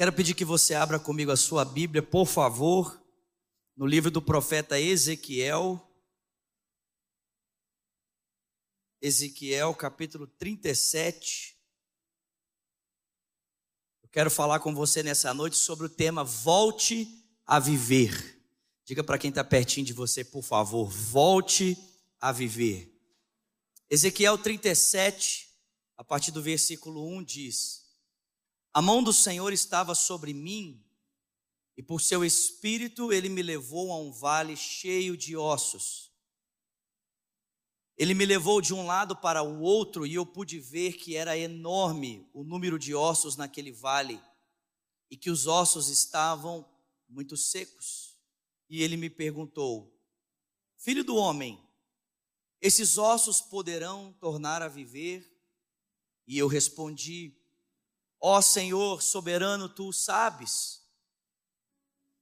[0.00, 2.98] Quero pedir que você abra comigo a sua Bíblia, por favor,
[3.76, 5.78] no livro do profeta Ezequiel.
[8.98, 11.54] Ezequiel, capítulo 37.
[14.02, 17.06] Eu quero falar com você nessa noite sobre o tema Volte
[17.44, 18.42] a Viver.
[18.86, 21.76] Diga para quem está pertinho de você, por favor, volte
[22.18, 22.90] a viver.
[23.90, 25.54] Ezequiel 37,
[25.94, 27.89] a partir do versículo 1 diz:
[28.72, 30.84] a mão do Senhor estava sobre mim,
[31.76, 36.10] e por seu espírito ele me levou a um vale cheio de ossos.
[37.96, 41.36] Ele me levou de um lado para o outro e eu pude ver que era
[41.36, 44.20] enorme o número de ossos naquele vale
[45.10, 46.66] e que os ossos estavam
[47.08, 48.16] muito secos.
[48.68, 49.98] E ele me perguntou:
[50.78, 51.62] Filho do homem,
[52.60, 55.26] esses ossos poderão tornar a viver?
[56.26, 57.39] E eu respondi:
[58.20, 60.80] Ó Senhor soberano, tu sabes.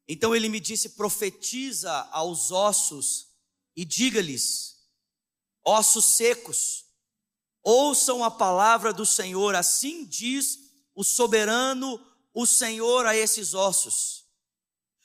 [0.06, 3.28] Então ele me disse: profetiza aos ossos
[3.76, 4.76] e diga-lhes,
[5.64, 6.84] ossos secos,
[7.62, 10.58] ouçam a palavra do Senhor, assim diz
[10.94, 12.00] o soberano,
[12.32, 14.24] o Senhor a esses ossos.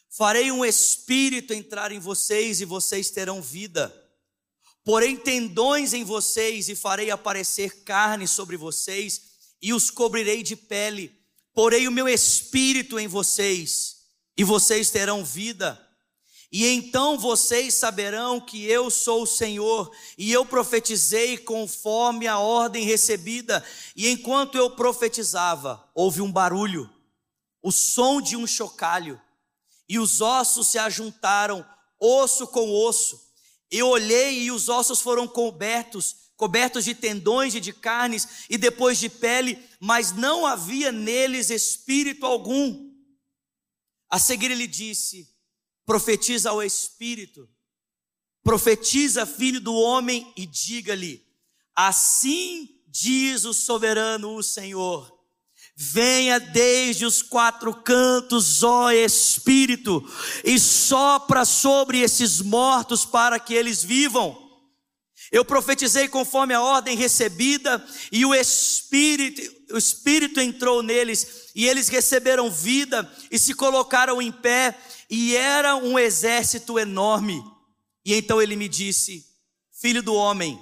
[0.09, 3.91] Farei um espírito entrar em vocês e vocês terão vida.
[4.83, 9.32] Porém, tendões em vocês e farei aparecer carne sobre vocês
[9.63, 11.17] e os cobrirei de pele,
[11.53, 13.95] porei o meu espírito em vocês,
[14.35, 15.79] e vocês terão vida.
[16.51, 22.83] E então vocês saberão que eu sou o Senhor, e eu profetizei conforme a ordem
[22.83, 23.65] recebida.
[23.95, 26.89] E enquanto eu profetizava, houve um barulho,
[27.61, 29.19] o som de um chocalho,
[29.87, 31.65] e os ossos se ajuntaram,
[31.97, 33.17] osso com osso.
[33.71, 38.99] Eu olhei e os ossos foram cobertos cobertos de tendões e de carnes e depois
[38.99, 42.91] de pele, mas não havia neles espírito algum.
[44.09, 45.27] A seguir ele disse:
[45.85, 47.49] profetiza ao espírito,
[48.43, 51.25] profetiza, filho do homem, e diga-lhe:
[51.75, 55.11] assim diz o soberano, o Senhor.
[55.75, 60.07] Venha desde os quatro cantos, ó Espírito,
[60.43, 64.42] e sopra sobre esses mortos para que eles vivam.
[65.33, 71.87] Eu profetizei conforme a ordem recebida, e o Espírito, o Espírito entrou neles, e eles
[71.89, 74.79] receberam vida e se colocaram em pé,
[75.09, 77.43] e era um exército enorme.
[78.05, 79.25] E então ele me disse:
[79.71, 80.61] Filho do homem,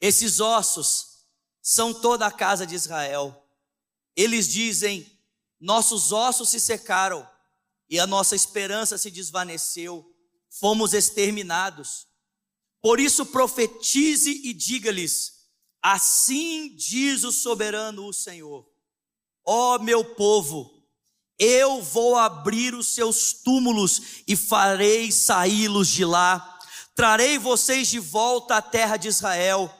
[0.00, 1.26] esses ossos
[1.60, 3.46] são toda a casa de Israel.
[4.16, 5.06] Eles dizem:
[5.60, 7.28] Nossos ossos se secaram
[7.86, 10.10] e a nossa esperança se desvaneceu,
[10.48, 12.10] fomos exterminados.
[12.82, 15.32] Por isso profetize e diga-lhes:
[15.80, 18.66] Assim diz o soberano o Senhor.
[19.46, 20.82] Ó meu povo,
[21.38, 26.58] eu vou abrir os seus túmulos e farei saí-los de lá.
[26.94, 29.72] Trarei vocês de volta à terra de Israel.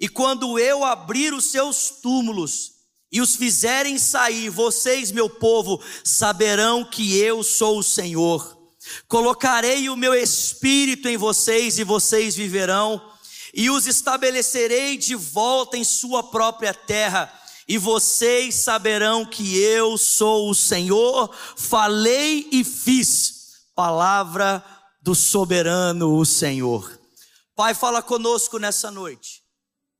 [0.00, 2.72] E quando eu abrir os seus túmulos
[3.12, 8.63] e os fizerem sair, vocês, meu povo, saberão que eu sou o Senhor.
[9.08, 13.12] Colocarei o meu espírito em vocês e vocês viverão,
[13.52, 17.32] e os estabelecerei de volta em sua própria terra,
[17.66, 24.62] e vocês saberão que eu sou o Senhor, falei e fiz, palavra
[25.00, 27.00] do soberano, o Senhor.
[27.54, 29.42] Pai, fala conosco nessa noite,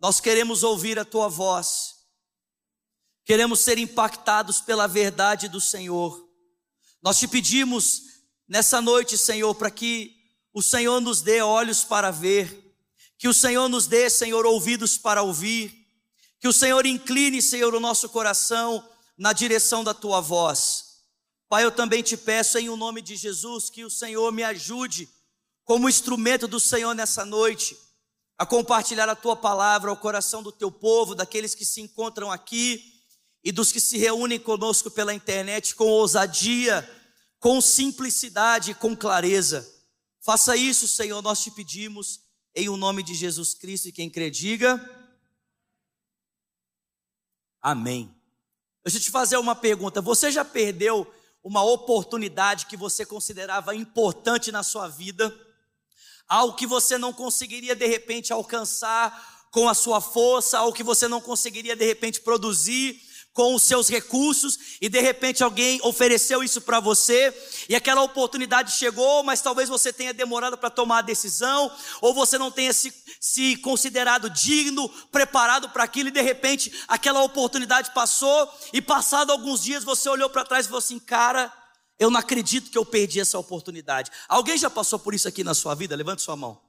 [0.01, 1.95] nós queremos ouvir a tua voz,
[3.25, 6.23] queremos ser impactados pela verdade do Senhor,
[7.03, 8.14] nós te pedimos
[8.49, 10.15] nessa noite, Senhor, para que
[10.53, 12.77] o Senhor nos dê olhos para ver,
[13.19, 15.87] que o Senhor nos dê, Senhor, ouvidos para ouvir,
[16.41, 20.95] que o Senhor incline, Senhor, o nosso coração na direção da tua voz.
[21.49, 25.09] Pai, eu também te peço em o nome de Jesus que o Senhor me ajude
[25.65, 27.77] como instrumento do Senhor nessa noite
[28.37, 32.93] a compartilhar a tua palavra ao coração do teu povo, daqueles que se encontram aqui
[33.43, 36.89] e dos que se reúnem conosco pela internet com ousadia
[37.45, 39.71] com simplicidade e com clareza.
[40.19, 42.23] Faça isso, Senhor, nós te pedimos,
[42.55, 44.81] em o nome de Jesus Cristo, e quem crê, diga.
[47.61, 48.11] Amém.
[48.83, 50.01] Deixa eu te fazer uma pergunta.
[50.01, 51.07] Você já perdeu
[51.43, 55.31] uma oportunidade que você considerava importante na sua vida?
[56.27, 61.07] Algo que você não conseguiria de repente alcançar com a sua força, algo que você
[61.07, 63.03] não conseguiria de repente produzir
[63.35, 67.37] com os seus recursos e de repente alguém ofereceu isso para você
[67.69, 71.71] e aquela oportunidade chegou, mas talvez você tenha demorado para tomar a decisão
[72.01, 77.23] ou você não tenha se, se considerado digno, preparado para aquilo e de repente aquela
[77.25, 81.53] oportunidade passou e passado alguns dias você olhou para trás e falou assim, cara,
[81.99, 84.13] eu não acredito que eu perdi essa oportunidade.
[84.29, 85.97] Alguém já passou por isso aqui na sua vida?
[85.97, 86.61] Levante sua mão.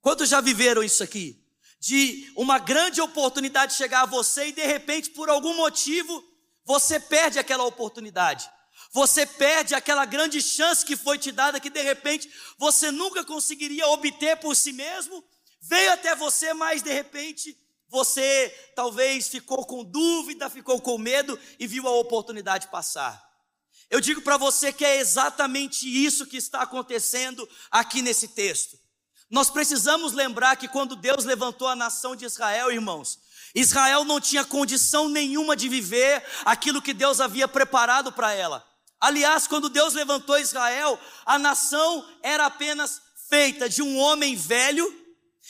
[0.00, 1.45] Quantos já viveram isso aqui?
[1.86, 6.20] De uma grande oportunidade chegar a você e de repente, por algum motivo,
[6.64, 8.50] você perde aquela oportunidade.
[8.92, 12.28] Você perde aquela grande chance que foi te dada, que de repente
[12.58, 15.22] você nunca conseguiria obter por si mesmo.
[15.62, 17.56] Veio até você, mas de repente
[17.88, 23.24] você talvez ficou com dúvida, ficou com medo e viu a oportunidade passar.
[23.88, 28.76] Eu digo para você que é exatamente isso que está acontecendo aqui nesse texto.
[29.30, 33.18] Nós precisamos lembrar que quando Deus levantou a nação de Israel, irmãos,
[33.54, 38.64] Israel não tinha condição nenhuma de viver aquilo que Deus havia preparado para ela.
[39.00, 44.86] Aliás, quando Deus levantou Israel, a nação era apenas feita de um homem velho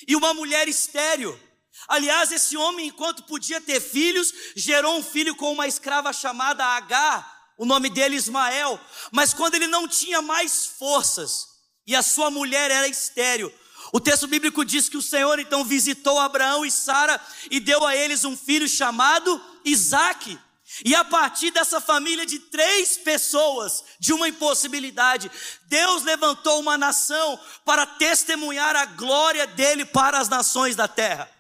[0.07, 1.39] e uma mulher estéril.
[1.87, 7.35] Aliás, esse homem, enquanto podia ter filhos, gerou um filho com uma escrava chamada Agar,
[7.59, 8.81] o nome dele Ismael,
[9.13, 11.47] mas quando ele não tinha mais forças
[11.87, 13.53] e a sua mulher era estéril,
[13.97, 17.19] o texto bíblico diz que o Senhor então visitou Abraão e Sara
[17.51, 20.39] e deu a eles um filho chamado Isaque.
[20.85, 25.31] E a partir dessa família de três pessoas, de uma impossibilidade,
[25.63, 31.31] Deus levantou uma nação para testemunhar a glória dele para as nações da terra.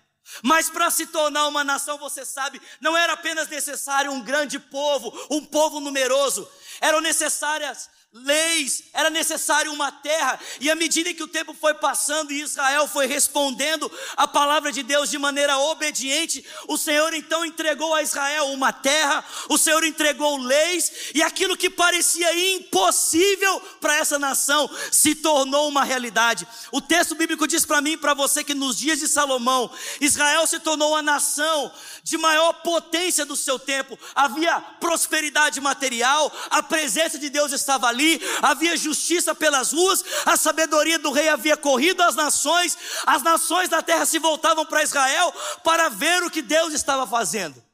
[0.43, 5.13] Mas para se tornar uma nação, você sabe, não era apenas necessário um grande povo,
[5.31, 6.49] um povo numeroso,
[6.81, 7.91] eram necessárias
[8.25, 12.89] leis, era necessário uma terra, e à medida que o tempo foi passando e Israel
[12.89, 18.47] foi respondendo a palavra de Deus de maneira obediente, o Senhor então entregou a Israel
[18.47, 25.15] uma terra, o Senhor entregou leis, e aquilo que parecia impossível para essa nação se
[25.15, 26.47] tornou uma realidade.
[26.73, 29.71] O texto bíblico diz para mim e para você que nos dias de Salomão,
[30.01, 31.73] Israel se tornou a nação
[32.03, 38.06] de maior potência do seu tempo, havia prosperidade material, a presença de Deus estava ali
[38.07, 43.69] ali, havia justiça pelas ruas, a sabedoria do rei havia corrido às nações, as nações
[43.69, 45.33] da terra se voltavam para Israel
[45.65, 47.65] para ver o que Deus estava fazendo.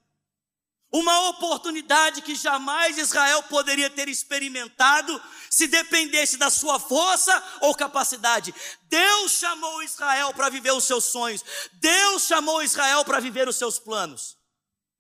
[0.90, 8.54] Uma oportunidade que jamais Israel poderia ter experimentado se dependesse da sua força ou capacidade.
[8.82, 11.42] Deus chamou Israel para viver os seus sonhos.
[11.74, 14.36] Deus chamou Israel para viver os seus planos.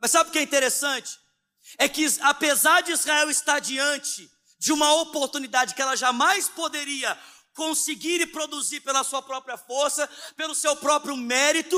[0.00, 1.18] Mas sabe o que é interessante?
[1.76, 4.30] É que apesar de Israel estar diante
[4.62, 7.18] de uma oportunidade que ela jamais poderia
[7.52, 11.76] conseguir e produzir pela sua própria força, pelo seu próprio mérito.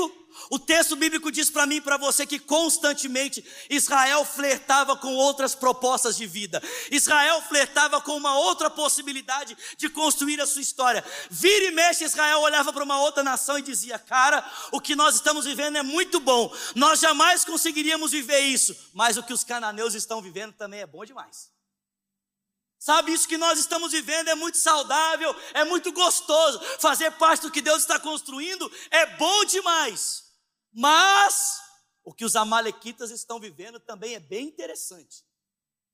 [0.51, 5.55] O texto bíblico diz para mim e para você que constantemente Israel flertava com outras
[5.55, 6.61] propostas de vida.
[6.91, 11.03] Israel flertava com uma outra possibilidade de construir a sua história.
[11.31, 15.15] Vira e mexe, Israel olhava para uma outra nação e dizia: Cara, o que nós
[15.15, 16.55] estamos vivendo é muito bom.
[16.75, 21.03] Nós jamais conseguiríamos viver isso, mas o que os cananeus estão vivendo também é bom
[21.03, 21.54] demais.
[22.85, 26.59] Sabe, isso que nós estamos vivendo é muito saudável, é muito gostoso.
[26.79, 30.25] Fazer parte do que Deus está construindo é bom demais.
[30.71, 31.59] Mas
[32.03, 35.25] o que os amalequitas estão vivendo também é bem interessante.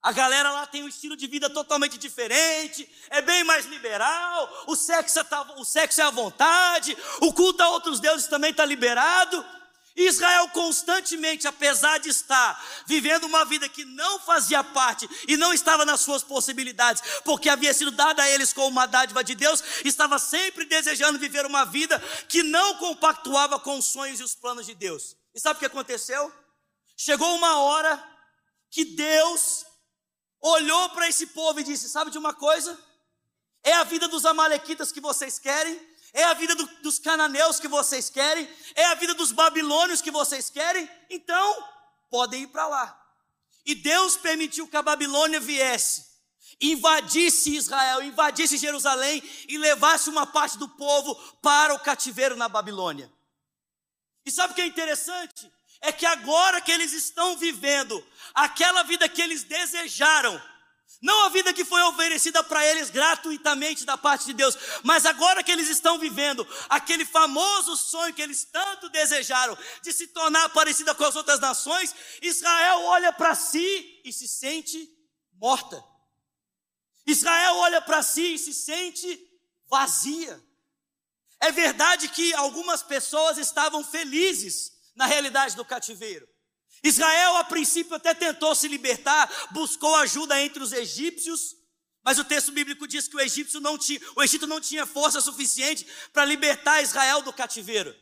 [0.01, 4.75] A galera lá tem um estilo de vida totalmente diferente, é bem mais liberal, o
[4.75, 9.45] sexo, é, o sexo é à vontade, o culto a outros deuses também está liberado.
[9.95, 15.85] Israel constantemente, apesar de estar vivendo uma vida que não fazia parte e não estava
[15.85, 20.17] nas suas possibilidades, porque havia sido dada a eles como uma dádiva de Deus, estava
[20.17, 24.73] sempre desejando viver uma vida que não compactuava com os sonhos e os planos de
[24.73, 25.15] Deus.
[25.33, 26.31] E sabe o que aconteceu?
[26.97, 28.01] Chegou uma hora
[28.69, 29.65] que Deus
[30.41, 32.79] olhou para esse povo e disse: Sabe de uma coisa?
[33.63, 35.79] É a vida dos Amalequitas que vocês querem,
[36.13, 38.49] é a vida do, dos cananeus que vocês querem?
[38.75, 40.89] É a vida dos babilônios que vocês querem?
[41.09, 41.67] Então,
[42.09, 42.97] podem ir para lá.
[43.65, 46.05] E Deus permitiu que a Babilônia viesse,
[46.59, 53.11] invadisse Israel, invadisse Jerusalém e levasse uma parte do povo para o cativeiro na Babilônia.
[54.25, 55.51] E sabe o que é interessante?
[55.79, 60.39] É que agora que eles estão vivendo aquela vida que eles desejaram,
[61.01, 65.43] não a vida que foi oferecida para eles gratuitamente da parte de Deus, mas agora
[65.43, 70.93] que eles estão vivendo aquele famoso sonho que eles tanto desejaram de se tornar parecida
[70.93, 74.87] com as outras nações, Israel olha para si e se sente
[75.33, 75.83] morta.
[77.05, 79.19] Israel olha para si e se sente
[79.67, 80.39] vazia.
[81.39, 86.30] É verdade que algumas pessoas estavam felizes na realidade do cativeiro.
[86.83, 91.55] Israel, a princípio, até tentou se libertar, buscou ajuda entre os egípcios,
[92.03, 95.21] mas o texto bíblico diz que o, egípcio não tinha, o Egito não tinha força
[95.21, 97.95] suficiente para libertar Israel do cativeiro.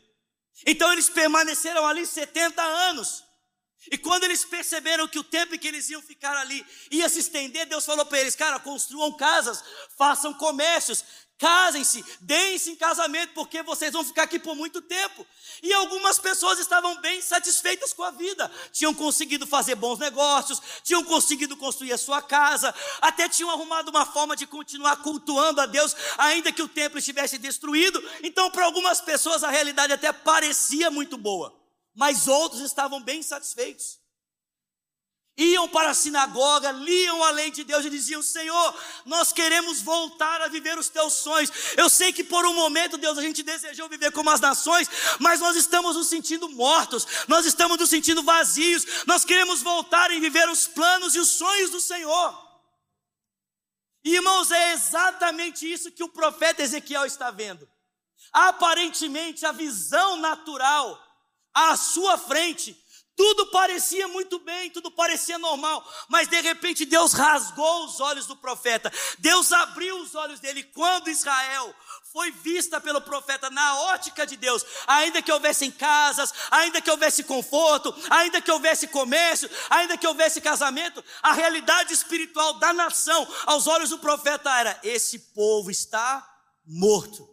[0.66, 3.22] Então eles permaneceram ali 70 anos.
[3.90, 7.20] E quando eles perceberam que o tempo em que eles iam ficar ali ia se
[7.20, 9.62] estender, Deus falou para eles: cara, construam casas,
[9.96, 11.04] façam comércios,
[11.40, 15.26] Casem-se, deem-se em casamento, porque vocês vão ficar aqui por muito tempo.
[15.62, 21.02] E algumas pessoas estavam bem satisfeitas com a vida, tinham conseguido fazer bons negócios, tinham
[21.02, 25.96] conseguido construir a sua casa, até tinham arrumado uma forma de continuar cultuando a Deus,
[26.18, 28.06] ainda que o templo estivesse destruído.
[28.22, 31.58] Então, para algumas pessoas, a realidade até parecia muito boa,
[31.94, 33.98] mas outros estavam bem satisfeitos
[35.40, 38.74] iam para a sinagoga, liam a lei de Deus e diziam: Senhor,
[39.06, 41.50] nós queremos voltar a viver os teus sonhos.
[41.76, 45.40] Eu sei que por um momento, Deus, a gente desejou viver como as nações, mas
[45.40, 50.48] nós estamos nos sentindo mortos, nós estamos nos sentindo vazios, nós queremos voltar e viver
[50.48, 52.50] os planos e os sonhos do Senhor.
[54.04, 57.68] Irmãos, é exatamente isso que o profeta Ezequiel está vendo.
[58.32, 60.98] Aparentemente, a visão natural
[61.52, 62.79] à sua frente
[63.16, 68.36] tudo parecia muito bem, tudo parecia normal, mas de repente Deus rasgou os olhos do
[68.36, 70.62] profeta, Deus abriu os olhos dele.
[70.64, 71.74] Quando Israel
[72.12, 77.22] foi vista pelo profeta na ótica de Deus, ainda que houvessem casas, ainda que houvesse
[77.24, 83.66] conforto, ainda que houvesse comércio, ainda que houvesse casamento, a realidade espiritual da nação aos
[83.66, 86.26] olhos do profeta era: esse povo está
[86.64, 87.28] morto.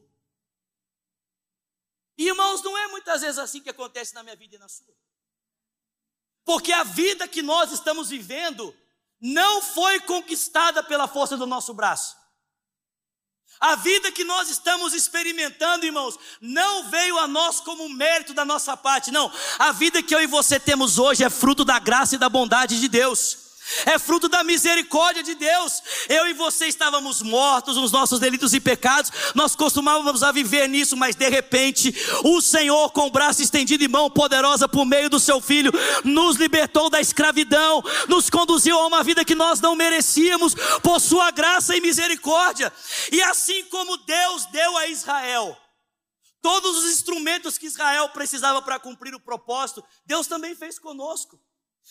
[2.17, 4.95] Irmãos, não é muitas vezes assim que acontece na minha vida e na sua.
[6.47, 8.73] Porque a vida que nós estamos vivendo
[9.19, 12.15] não foi conquistada pela força do nosso braço.
[13.59, 18.77] A vida que nós estamos experimentando, irmãos, não veio a nós como mérito da nossa
[18.77, 19.29] parte, não.
[19.59, 22.79] A vida que eu e você temos hoje é fruto da graça e da bondade
[22.79, 23.46] de Deus
[23.85, 25.81] é fruto da misericórdia de Deus.
[26.09, 30.95] Eu e você estávamos mortos nos nossos delitos e pecados, nós costumávamos a viver nisso,
[30.95, 31.93] mas de repente,
[32.23, 35.71] o Senhor, com o braço estendido e mão poderosa por meio do seu Filho,
[36.03, 41.31] nos libertou da escravidão, nos conduziu a uma vida que nós não merecíamos, por sua
[41.31, 42.71] graça e misericórdia.
[43.11, 45.57] E assim como Deus deu a Israel,
[46.41, 51.39] todos os instrumentos que Israel precisava para cumprir o propósito, Deus também fez conosco.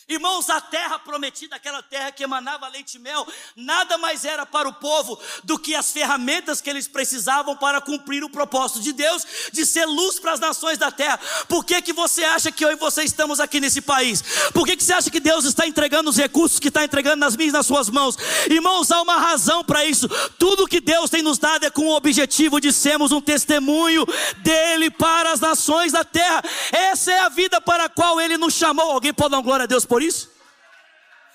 [0.09, 3.27] Irmãos, a terra prometida, aquela terra que emanava leite e mel,
[3.57, 8.23] nada mais era para o povo do que as ferramentas que eles precisavam para cumprir
[8.23, 11.19] o propósito de Deus, de ser luz para as nações da terra.
[11.49, 14.23] Por que, que você acha que eu e você estamos aqui nesse país?
[14.53, 17.35] Por que, que você acha que Deus está entregando os recursos que está entregando nas
[17.35, 18.17] minhas nas suas mãos?
[18.51, 20.09] Irmãos, há uma razão para isso.
[20.39, 24.07] Tudo que Deus tem nos dado é com o objetivo de sermos um testemunho
[24.39, 26.45] dele para as nações da terra.
[26.71, 28.93] Essa é a vida para a qual ele nos chamou.
[28.93, 30.31] Alguém pode dar glória a Deus por isso?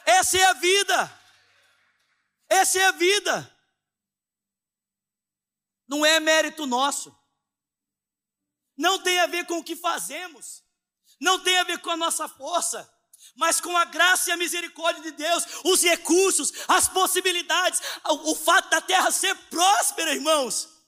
[0.06, 1.22] Essa é a vida.
[2.50, 3.58] Essa é a vida.
[5.88, 7.16] Não é mérito nosso.
[8.78, 10.64] Não tem a ver com o que fazemos.
[11.20, 12.90] Não tem a ver com a nossa força.
[13.36, 18.70] Mas com a graça e a misericórdia de Deus, os recursos, as possibilidades, o, fato
[18.70, 20.81] da terra ser próspera, irmãos.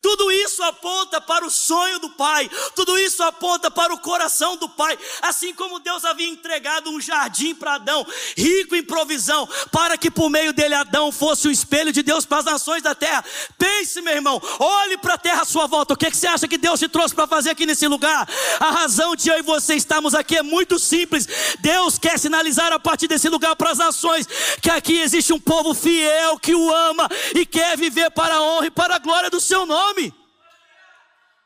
[0.00, 4.68] Tudo isso aponta para o sonho do Pai, tudo isso aponta para o coração do
[4.68, 10.10] Pai, assim como Deus havia entregado um jardim para Adão, rico em provisão, para que
[10.10, 13.24] por meio dele Adão fosse o espelho de Deus para as nações da terra.
[13.58, 15.94] Pense, meu irmão, olhe para a terra à sua volta.
[15.94, 18.28] O que, é que você acha que Deus te trouxe para fazer aqui nesse lugar?
[18.60, 21.26] A razão de eu e você estarmos aqui é muito simples.
[21.60, 24.26] Deus quer sinalizar a partir desse lugar para as nações
[24.60, 28.66] que aqui existe um povo fiel que o ama e quer viver para a honra
[28.66, 30.12] e para a glória do seu nome nome.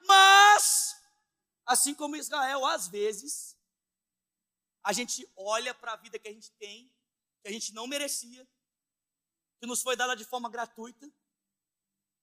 [0.07, 0.97] Mas,
[1.67, 3.57] assim como Israel, às vezes,
[4.83, 6.93] a gente olha para a vida que a gente tem,
[7.43, 8.47] que a gente não merecia,
[9.61, 11.07] que nos foi dada de forma gratuita,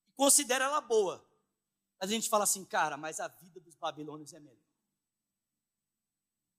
[0.08, 1.26] e considera ela boa.
[2.00, 4.64] Mas a gente fala assim, cara, mas a vida dos babilônios é melhor.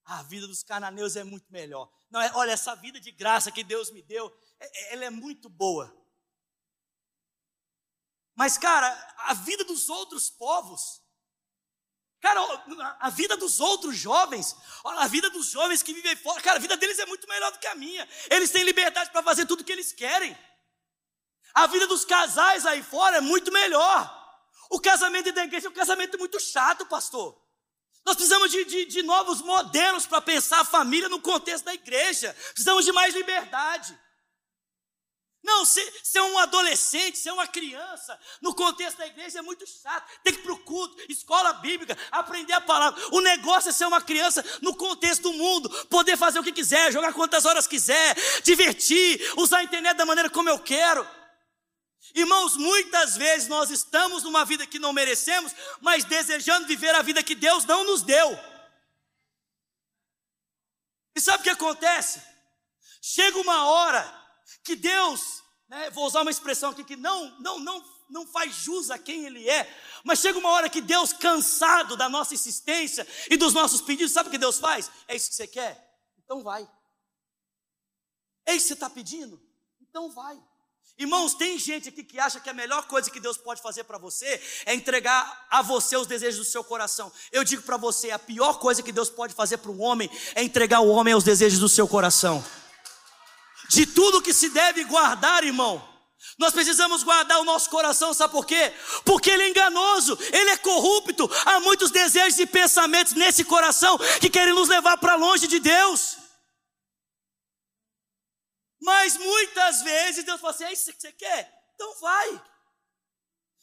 [0.05, 1.93] A vida dos cananeus é muito melhor.
[2.09, 5.11] Não é, olha, essa vida de graça que Deus me deu, é, é, ela é
[5.11, 5.93] muito boa.
[8.37, 8.87] Mas, cara,
[9.21, 11.00] a vida dos outros povos,
[12.21, 12.38] cara,
[13.00, 16.76] a vida dos outros jovens, a vida dos jovens que vivem fora, cara, a vida
[16.76, 18.07] deles é muito melhor do que a minha.
[18.31, 20.37] Eles têm liberdade para fazer tudo o que eles querem.
[21.55, 24.12] A vida dos casais aí fora é muito melhor.
[24.69, 27.40] O casamento da igreja é um casamento muito chato, pastor.
[28.05, 32.37] Nós precisamos de, de, de novos modelos para pensar a família no contexto da igreja.
[32.52, 33.99] Precisamos de mais liberdade.
[35.47, 40.05] Não, ser, ser um adolescente, ser uma criança, no contexto da igreja é muito chato.
[40.25, 43.00] Tem que ir para o culto, escola bíblica, aprender a palavra.
[43.12, 46.93] O negócio é ser uma criança no contexto do mundo, poder fazer o que quiser,
[46.93, 51.09] jogar quantas horas quiser, divertir, usar a internet da maneira como eu quero.
[52.12, 57.23] Irmãos, muitas vezes nós estamos numa vida que não merecemos, mas desejando viver a vida
[57.23, 58.37] que Deus não nos deu.
[61.15, 62.21] E sabe o que acontece?
[63.00, 64.25] Chega uma hora
[64.62, 68.91] que Deus, né, vou usar uma expressão aqui que não, não, não, não faz jus
[68.91, 69.69] a quem Ele é,
[70.05, 74.29] mas chega uma hora que Deus, cansado da nossa insistência e dos nossos pedidos, sabe
[74.29, 74.91] o que Deus faz?
[75.09, 75.83] É isso que você quer?
[76.25, 76.69] Então vai.
[78.45, 79.41] É isso que você está pedindo?
[79.81, 80.41] Então vai.
[80.99, 83.99] Irmãos, tem gente aqui que acha que a melhor coisa que Deus pode fazer para
[83.99, 87.12] você é entregar a você os desejos do seu coração.
[87.31, 90.43] Eu digo para você, a pior coisa que Deus pode fazer para um homem é
[90.43, 92.43] entregar o homem aos desejos do seu coração
[93.69, 95.97] de tudo que se deve guardar, irmão.
[96.39, 98.73] Nós precisamos guardar o nosso coração, sabe por quê?
[99.05, 101.31] Porque ele é enganoso, ele é corrupto.
[101.47, 106.19] Há muitos desejos e pensamentos nesse coração que querem nos levar para longe de Deus.
[108.83, 111.53] Mas muitas vezes Deus fala assim: é isso que você quer?
[111.75, 112.43] Então vai.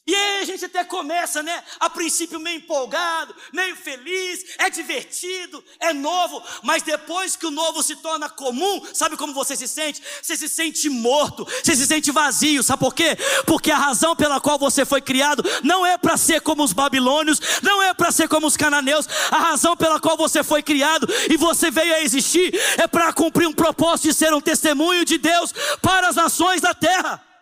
[0.05, 1.63] E aí a gente até começa, né?
[1.79, 7.81] A princípio meio empolgado, meio feliz, é divertido, é novo, mas depois que o novo
[7.81, 10.03] se torna comum, sabe como você se sente?
[10.21, 13.17] Você se sente morto, você se sente vazio, sabe por quê?
[13.45, 17.39] Porque a razão pela qual você foi criado não é para ser como os babilônios,
[17.61, 21.37] não é para ser como os cananeus, a razão pela qual você foi criado e
[21.37, 25.53] você veio a existir é para cumprir um propósito de ser um testemunho de Deus
[25.81, 27.32] para as nações da terra.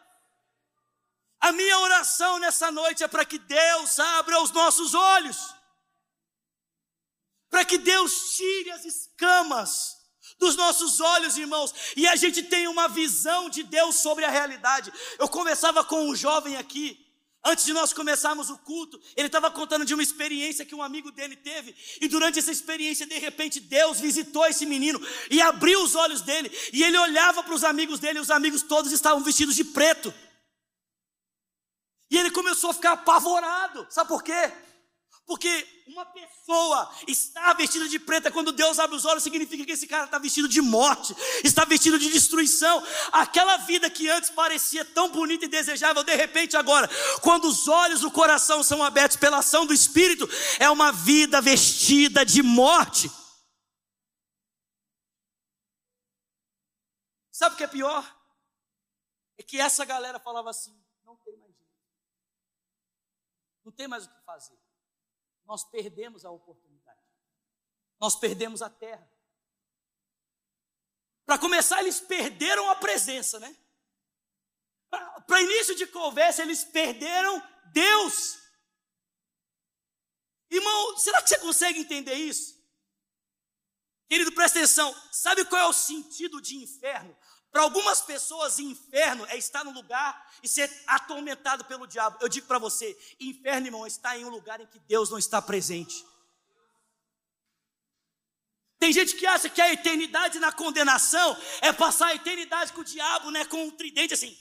[1.41, 5.37] A minha oração nessa noite é para que Deus abra os nossos olhos,
[7.49, 9.97] para que Deus tire as escamas
[10.37, 14.93] dos nossos olhos, irmãos, e a gente tenha uma visão de Deus sobre a realidade.
[15.17, 16.97] Eu conversava com um jovem aqui,
[17.43, 21.11] antes de nós começarmos o culto, ele estava contando de uma experiência que um amigo
[21.11, 25.95] dele teve, e durante essa experiência, de repente, Deus visitou esse menino e abriu os
[25.95, 29.55] olhos dele, e ele olhava para os amigos dele, e os amigos todos estavam vestidos
[29.55, 30.13] de preto.
[32.11, 33.87] E ele começou a ficar apavorado.
[33.89, 34.51] Sabe por quê?
[35.25, 39.87] Porque uma pessoa está vestida de preta, quando Deus abre os olhos, significa que esse
[39.87, 42.85] cara está vestido de morte, está vestido de destruição.
[43.13, 46.89] Aquela vida que antes parecia tão bonita e desejável, de repente agora,
[47.21, 50.27] quando os olhos do coração são abertos pela ação do Espírito,
[50.59, 53.09] é uma vida vestida de morte.
[57.31, 58.05] Sabe o que é pior?
[59.37, 60.77] É que essa galera falava assim:
[63.63, 64.57] não tem mais o que fazer.
[65.45, 67.01] Nós perdemos a oportunidade.
[67.99, 69.09] Nós perdemos a terra.
[71.25, 73.55] Para começar, eles perderam a presença, né?
[74.89, 78.37] Para início de conversa, eles perderam Deus.
[80.49, 82.59] Irmão, será que você consegue entender isso?
[84.09, 84.93] Querido, presta atenção.
[85.09, 87.17] Sabe qual é o sentido de inferno?
[87.51, 92.17] Para algumas pessoas, inferno é estar no lugar e ser atormentado pelo diabo.
[92.21, 95.41] Eu digo para você: inferno, irmão, está em um lugar em que Deus não está
[95.41, 96.05] presente.
[98.79, 102.85] Tem gente que acha que a eternidade na condenação é passar a eternidade com o
[102.85, 104.35] diabo, né, com um tridente assim.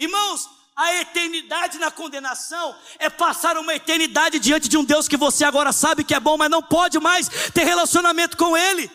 [0.00, 5.44] Irmãos, a eternidade na condenação é passar uma eternidade diante de um Deus que você
[5.44, 8.90] agora sabe que é bom, mas não pode mais ter relacionamento com Ele.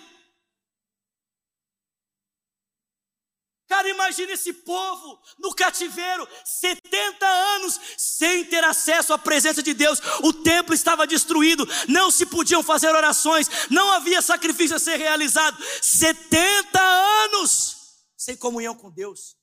[3.73, 9.99] Cara, imagine esse povo no cativeiro, 70 anos sem ter acesso à presença de Deus.
[10.21, 15.57] O templo estava destruído, não se podiam fazer orações, não havia sacrifício a ser realizado.
[15.81, 19.35] 70 anos sem comunhão com Deus.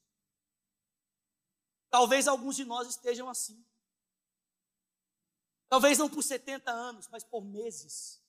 [1.90, 3.60] Talvez alguns de nós estejam assim.
[5.68, 8.19] Talvez não por 70 anos, mas por meses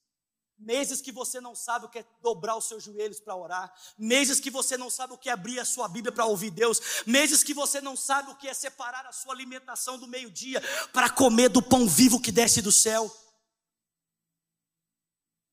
[0.61, 4.39] meses que você não sabe o que é dobrar os seus joelhos para orar, meses
[4.39, 7.43] que você não sabe o que é abrir a sua Bíblia para ouvir Deus, meses
[7.43, 10.61] que você não sabe o que é separar a sua alimentação do meio-dia
[10.93, 13.11] para comer do pão vivo que desce do céu.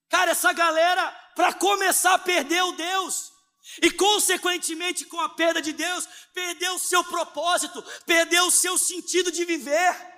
[0.08, 3.32] Cara, essa galera, para começar, perdeu Deus.
[3.82, 9.30] E, consequentemente, com a perda de Deus, perdeu o seu propósito, perdeu o seu sentido
[9.30, 10.17] de viver.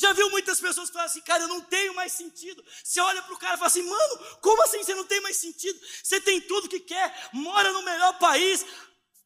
[0.00, 2.64] Já viu muitas pessoas que falam assim, cara, eu não tenho mais sentido.
[2.82, 5.36] Você olha para o cara e fala assim, mano, como assim você não tem mais
[5.36, 5.78] sentido?
[6.02, 8.64] Você tem tudo que quer, mora no melhor país,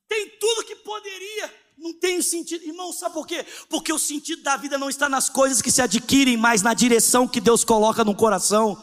[0.08, 1.62] tem tudo que poderia.
[1.78, 2.64] Não tem sentido.
[2.64, 3.46] Irmão, sabe por quê?
[3.68, 7.28] Porque o sentido da vida não está nas coisas que se adquirem, mas na direção
[7.28, 8.76] que Deus coloca no coração.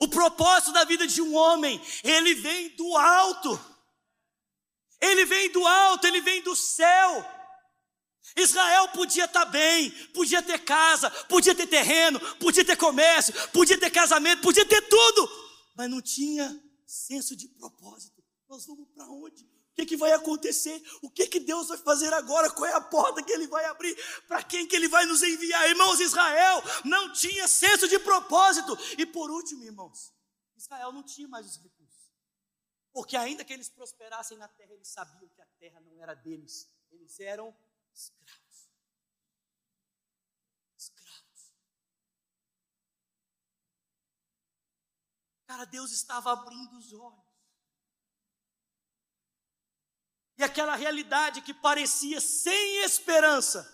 [0.00, 3.60] O propósito da vida de um homem, ele vem do alto.
[5.02, 7.37] Ele vem do alto, ele vem do céu.
[8.36, 13.78] Israel podia estar tá bem, podia ter casa, podia ter terreno, podia ter comércio, podia
[13.78, 15.28] ter casamento, podia ter tudo,
[15.74, 18.22] mas não tinha senso de propósito.
[18.48, 19.44] Nós vamos para onde?
[19.44, 20.82] O que, que vai acontecer?
[21.02, 22.50] O que, que Deus vai fazer agora?
[22.50, 23.96] Qual é a porta que Ele vai abrir?
[24.26, 25.68] Para quem que Ele vai nos enviar?
[25.68, 28.76] Irmãos, Israel não tinha senso de propósito.
[28.96, 30.12] E por último, irmãos,
[30.56, 31.78] Israel não tinha mais os recursos.
[32.92, 36.68] Porque ainda que eles prosperassem na terra, eles sabiam que a terra não era deles.
[36.90, 37.54] Eles eram
[37.98, 38.70] escravos.
[40.76, 41.52] Escravos.
[45.46, 47.28] Cara, Deus estava abrindo os olhos.
[50.36, 53.66] E aquela realidade que parecia sem esperança,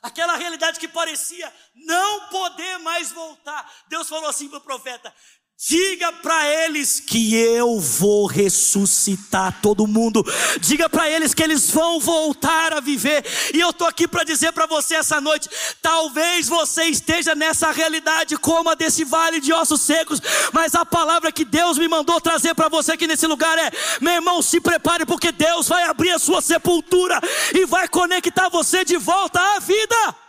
[0.00, 5.12] aquela realidade que parecia não poder mais voltar, Deus falou assim para o profeta:
[5.56, 10.22] Diga para eles que eu vou ressuscitar todo mundo.
[10.60, 13.24] Diga para eles que eles vão voltar a viver.
[13.54, 15.48] E eu tô aqui para dizer para você essa noite,
[15.80, 20.20] talvez você esteja nessa realidade como a desse vale de ossos secos,
[20.52, 24.12] mas a palavra que Deus me mandou trazer para você aqui nesse lugar é: meu
[24.12, 27.18] irmão, se prepare porque Deus vai abrir a sua sepultura
[27.54, 30.23] e vai conectar você de volta à vida.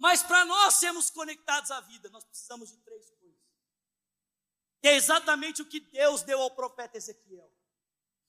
[0.00, 3.38] Mas para nós sermos conectados à vida, nós precisamos de três coisas.
[4.80, 7.52] Que é exatamente o que Deus deu ao profeta Ezequiel.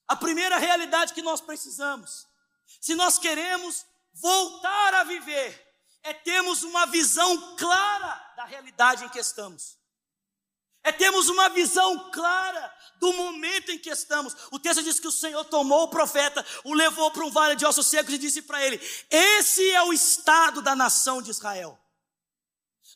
[0.06, 2.28] A primeira realidade que nós precisamos,
[2.78, 5.50] se nós queremos voltar a viver,
[6.02, 9.78] é termos uma visão clara da realidade em que estamos.
[10.84, 14.34] É termos uma visão clara do momento em que estamos.
[14.50, 17.64] O texto diz que o Senhor tomou o profeta, o levou para um vale de
[17.66, 21.78] ossos secos e disse para ele: Esse é o estado da nação de Israel.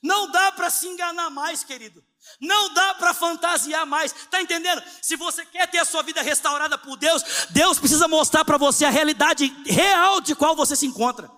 [0.03, 2.05] Não dá para se enganar mais, querido.
[2.41, 4.13] Não dá para fantasiar mais.
[4.15, 4.83] Está entendendo?
[5.01, 8.85] Se você quer ter a sua vida restaurada por Deus, Deus precisa mostrar para você
[8.85, 11.31] a realidade real de qual você se encontra.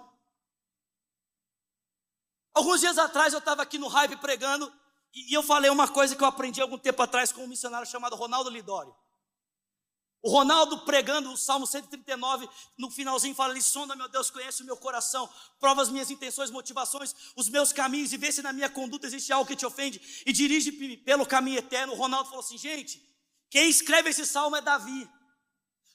[2.54, 4.72] Alguns dias atrás eu estava aqui no Hype pregando
[5.14, 8.16] e eu falei uma coisa que eu aprendi algum tempo atrás com um missionário chamado
[8.16, 8.94] Ronaldo Lidório.
[10.20, 14.66] O Ronaldo pregando o Salmo 139, no finalzinho fala ali, sonda meu Deus, conhece o
[14.66, 18.68] meu coração, prova as minhas intenções, motivações, os meus caminhos e vê se na minha
[18.68, 21.92] conduta existe algo que te ofende e dirige-me pelo caminho eterno.
[21.92, 23.00] O Ronaldo falou assim, gente,
[23.48, 25.08] quem escreve esse salmo é Davi.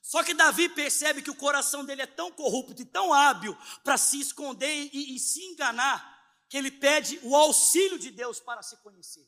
[0.02, 3.98] Só que Davi percebe que o coração dele é tão corrupto e tão hábil para
[3.98, 6.13] se esconder e, e se enganar,
[6.54, 9.28] que ele pede o auxílio de Deus para se conhecer.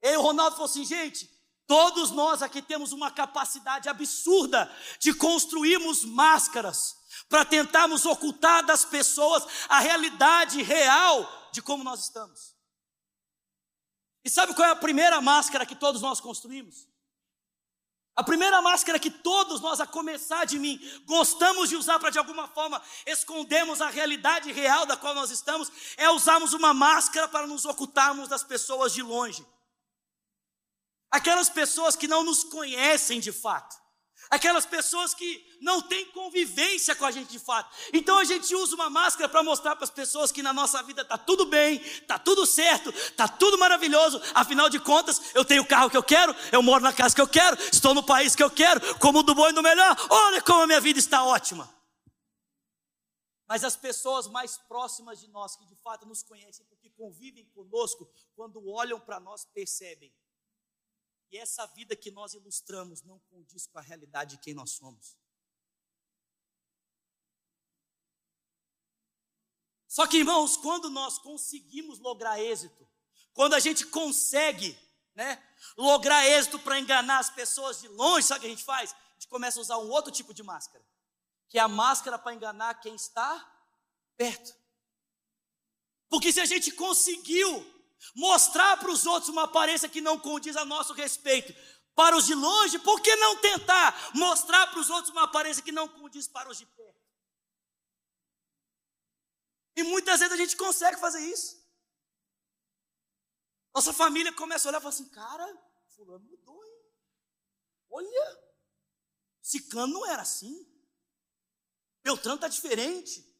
[0.00, 1.28] E o Ronaldo falou assim, gente,
[1.66, 6.96] todos nós aqui temos uma capacidade absurda de construirmos máscaras
[7.28, 12.56] para tentarmos ocultar das pessoas a realidade real de como nós estamos.
[14.24, 16.88] E sabe qual é a primeira máscara que todos nós construímos?
[18.16, 22.18] A primeira máscara que todos nós, a começar de mim, gostamos de usar para de
[22.18, 27.46] alguma forma escondermos a realidade real da qual nós estamos, é usarmos uma máscara para
[27.46, 29.44] nos ocultarmos das pessoas de longe.
[31.10, 33.83] Aquelas pessoas que não nos conhecem de fato.
[34.30, 37.74] Aquelas pessoas que não têm convivência com a gente de fato.
[37.92, 41.02] Então a gente usa uma máscara para mostrar para as pessoas que na nossa vida
[41.02, 44.20] está tudo bem, está tudo certo, está tudo maravilhoso.
[44.34, 47.20] Afinal de contas, eu tenho o carro que eu quero, eu moro na casa que
[47.20, 49.96] eu quero, estou no país que eu quero, como do bom e do melhor.
[50.10, 51.72] Olha como a minha vida está ótima.
[53.46, 58.10] Mas as pessoas mais próximas de nós, que de fato nos conhecem, porque convivem conosco,
[58.34, 60.12] quando olham para nós, percebem
[61.30, 65.16] e essa vida que nós ilustramos não condiz com a realidade de quem nós somos.
[69.88, 72.88] Só que, irmãos, quando nós conseguimos lograr êxito,
[73.32, 74.76] quando a gente consegue,
[75.14, 75.40] né,
[75.76, 78.92] lograr êxito para enganar as pessoas de longe, sabe o que a gente faz?
[78.92, 80.84] A gente começa a usar um outro tipo de máscara,
[81.48, 83.48] que é a máscara para enganar quem está
[84.16, 84.52] perto.
[86.08, 87.73] Porque se a gente conseguiu
[88.14, 91.54] mostrar para os outros uma aparência que não condiz a nosso respeito.
[91.94, 95.70] Para os de longe, por que não tentar mostrar para os outros uma aparência que
[95.70, 96.94] não condiz para os de perto?
[99.76, 101.62] E muitas vezes a gente consegue fazer isso.
[103.74, 106.84] Nossa família começa a olhar e fala assim: cara, Fulano mudou, hein?
[107.90, 108.44] Olha,
[109.40, 110.66] Ciclano não era assim.
[112.02, 113.33] Beltrano está diferente.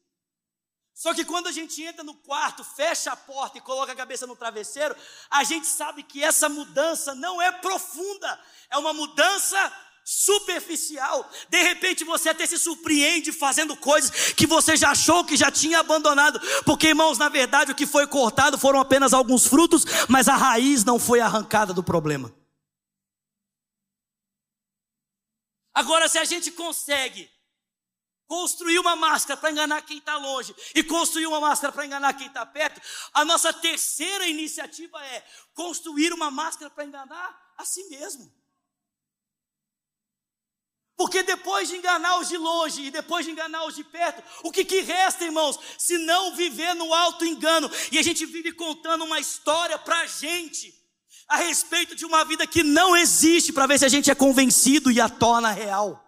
[0.95, 4.25] Só que quando a gente entra no quarto, fecha a porta e coloca a cabeça
[4.25, 4.95] no travesseiro,
[5.29, 9.57] a gente sabe que essa mudança não é profunda, é uma mudança
[10.05, 11.29] superficial.
[11.49, 15.79] De repente você até se surpreende fazendo coisas que você já achou que já tinha
[15.79, 16.39] abandonado.
[16.63, 20.85] Porque, irmãos, na verdade o que foi cortado foram apenas alguns frutos, mas a raiz
[20.85, 22.33] não foi arrancada do problema.
[25.73, 27.29] Agora, se a gente consegue
[28.27, 32.27] construir uma máscara para enganar quem está longe e construir uma máscara para enganar quem
[32.27, 32.81] está perto,
[33.13, 38.33] a nossa terceira iniciativa é construir uma máscara para enganar a si mesmo.
[40.97, 44.51] Porque depois de enganar os de longe e depois de enganar os de perto, o
[44.51, 47.69] que, que resta, irmãos, se não viver no alto engano?
[47.91, 50.73] E a gente vive contando uma história para a gente
[51.27, 54.89] a respeito de uma vida que não existe, para ver se a gente é convencido
[54.89, 56.04] e a torna real.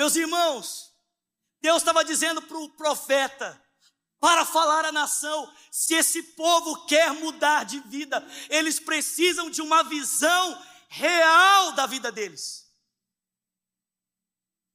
[0.00, 0.94] Meus irmãos,
[1.60, 3.62] Deus estava dizendo para o profeta,
[4.18, 9.82] para falar à nação: se esse povo quer mudar de vida, eles precisam de uma
[9.82, 12.66] visão real da vida deles.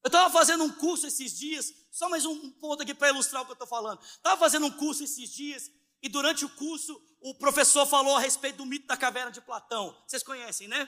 [0.03, 3.45] Eu estava fazendo um curso esses dias, só mais um ponto aqui para ilustrar o
[3.45, 3.99] que eu estou falando.
[4.03, 5.71] Estava fazendo um curso esses dias,
[6.03, 9.99] e durante o curso, o professor falou a respeito do mito da caverna de Platão.
[10.05, 10.87] Vocês conhecem, né?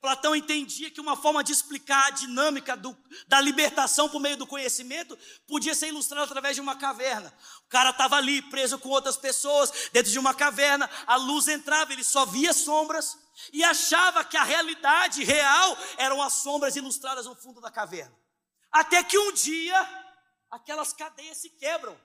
[0.00, 4.46] Platão entendia que uma forma de explicar a dinâmica do, da libertação por meio do
[4.46, 7.32] conhecimento podia ser ilustrada através de uma caverna.
[7.66, 11.92] O cara estava ali, preso com outras pessoas, dentro de uma caverna, a luz entrava,
[11.92, 13.18] ele só via sombras
[13.52, 18.14] e achava que a realidade real eram as sombras ilustradas no fundo da caverna.
[18.70, 19.80] Até que um dia,
[20.50, 21.98] aquelas cadeias se quebram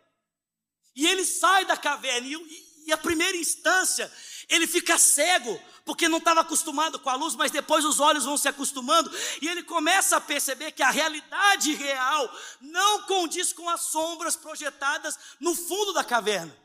[0.95, 4.11] e ele sai da caverna, e, e a primeira instância,
[4.49, 8.35] ele fica cego, porque não estava acostumado com a luz, mas depois os olhos vão
[8.35, 13.81] se acostumando e ele começa a perceber que a realidade real não condiz com as
[13.81, 16.55] sombras projetadas no fundo da caverna.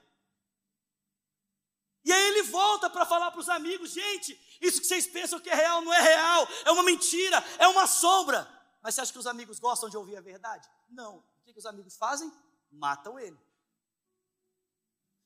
[2.05, 5.51] E aí ele volta para falar para os amigos: gente, isso que vocês pensam que
[5.51, 8.49] é real não é real, é uma mentira, é uma sombra.
[8.83, 10.69] Mas você acha que os amigos gostam de ouvir a verdade?
[10.89, 11.17] Não.
[11.17, 12.33] O que, que os amigos fazem?
[12.71, 13.39] Matam ele.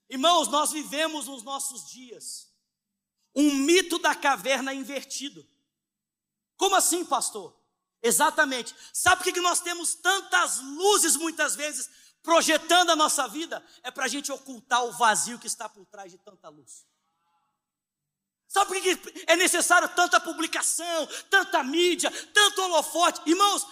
[0.08, 2.48] Irmãos, nós vivemos nos nossos dias
[3.34, 5.46] um mito da caverna invertido.
[6.56, 7.56] Como assim, pastor?
[8.02, 8.74] Exatamente.
[8.92, 11.88] Sabe por que nós temos tantas luzes muitas vezes
[12.22, 13.64] projetando a nossa vida?
[13.82, 16.86] É para a gente ocultar o vazio que está por trás de tanta luz.
[18.48, 23.20] Sabe por que é necessário tanta publicação, tanta mídia, tanto holofote?
[23.26, 23.66] Irmãos,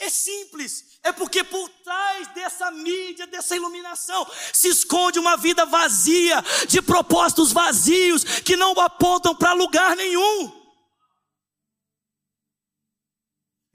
[0.00, 6.42] é simples, é porque por trás dessa mídia, dessa iluminação, se esconde uma vida vazia,
[6.66, 10.58] de propósitos vazios, que não apontam para lugar nenhum.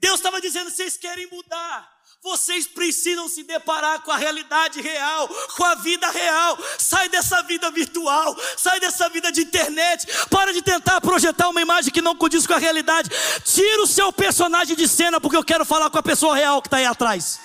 [0.00, 1.95] Deus estava dizendo: vocês querem mudar,
[2.26, 6.58] vocês precisam se deparar com a realidade real, com a vida real.
[6.76, 10.04] Sai dessa vida virtual, sai dessa vida de internet.
[10.28, 13.08] Para de tentar projetar uma imagem que não condiz com a realidade.
[13.44, 16.66] Tira o seu personagem de cena, porque eu quero falar com a pessoa real que
[16.66, 17.38] está aí atrás.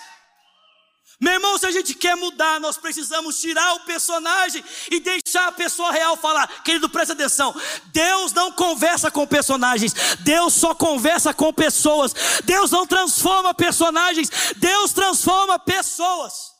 [1.21, 5.51] Meu irmão, se a gente quer mudar, nós precisamos tirar o personagem e deixar a
[5.51, 6.63] pessoa real falar.
[6.63, 7.53] Querido, presta atenção.
[7.93, 9.93] Deus não conversa com personagens.
[10.21, 12.15] Deus só conversa com pessoas.
[12.43, 14.31] Deus não transforma personagens.
[14.57, 16.55] Deus transforma pessoas.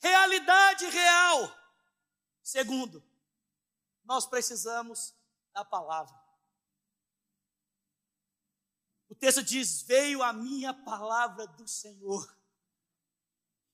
[0.00, 1.54] Realidade real.
[2.42, 3.04] Segundo,
[4.06, 5.14] nós precisamos
[5.52, 6.18] da palavra.
[9.10, 12.26] O texto diz: Veio a minha palavra do Senhor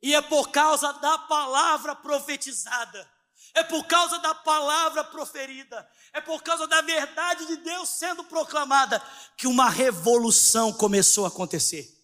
[0.02, 3.10] e é por causa da palavra profetizada,
[3.54, 9.02] é por causa da palavra proferida, é por causa da verdade de Deus sendo proclamada
[9.36, 11.96] que uma revolução começou a acontecer.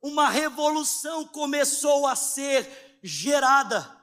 [0.00, 4.00] Uma revolução começou a ser gerada.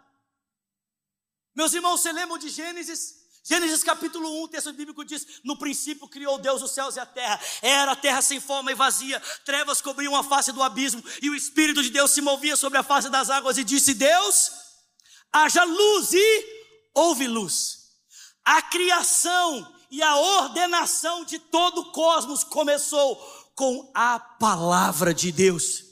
[1.53, 3.18] Meus irmãos, você lembra de Gênesis?
[3.49, 7.05] Gênesis capítulo 1, o texto bíblico diz: No princípio criou Deus os céus e a
[7.05, 7.41] terra.
[7.63, 11.35] Era a terra sem forma e vazia, trevas cobriam a face do abismo, e o
[11.35, 14.51] Espírito de Deus se movia sobre a face das águas, e disse: Deus,
[15.33, 16.45] haja luz, e
[16.93, 17.79] houve luz.
[18.45, 23.15] A criação e a ordenação de todo o cosmos começou
[23.55, 25.88] com a palavra de Deus.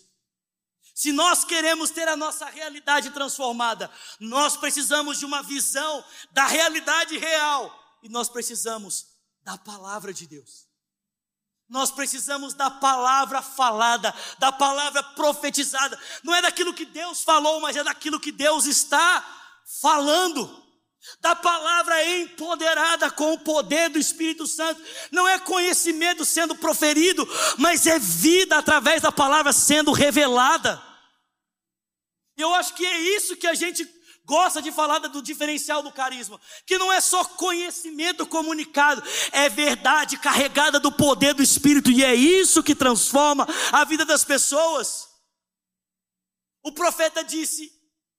[0.97, 3.87] Se nós queremos ter a nossa realidade transformada,
[4.19, 9.05] nós precisamos de uma visão da realidade real e nós precisamos
[9.43, 10.67] da palavra de Deus.
[11.69, 16.01] Nós precisamos da palavra falada, da palavra profetizada.
[16.23, 19.23] Não é daquilo que Deus falou, mas é daquilo que Deus está
[19.79, 20.66] falando.
[21.19, 24.81] Da palavra empoderada com o poder do Espírito Santo.
[25.11, 30.81] Não é conhecimento sendo proferido, mas é vida através da palavra sendo revelada.
[32.37, 33.87] Eu acho que é isso que a gente
[34.27, 40.17] gosta de falar do diferencial do carisma, que não é só conhecimento comunicado, é verdade
[40.17, 45.07] carregada do poder do Espírito, e é isso que transforma a vida das pessoas.
[46.61, 47.71] O profeta disse,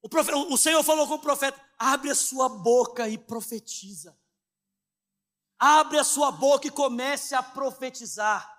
[0.02, 4.18] o, profeta, o Senhor falou com o profeta: abre a sua boca e profetiza.
[5.58, 8.56] Abre a sua boca e comece a profetizar.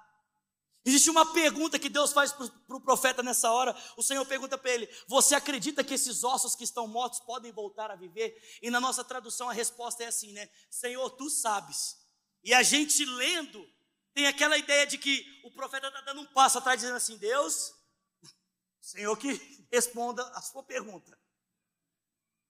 [0.85, 3.75] Existe uma pergunta que Deus faz para o profeta nessa hora.
[3.97, 7.91] O Senhor pergunta para ele: Você acredita que esses ossos que estão mortos podem voltar
[7.91, 8.41] a viver?
[8.61, 10.49] E na nossa tradução a resposta é assim, né?
[10.69, 11.97] Senhor, tu sabes.
[12.43, 13.65] E a gente lendo
[14.13, 17.73] tem aquela ideia de que o profeta está dando um passo atrás, dizendo assim: Deus,
[18.81, 21.17] Senhor que responda a sua pergunta.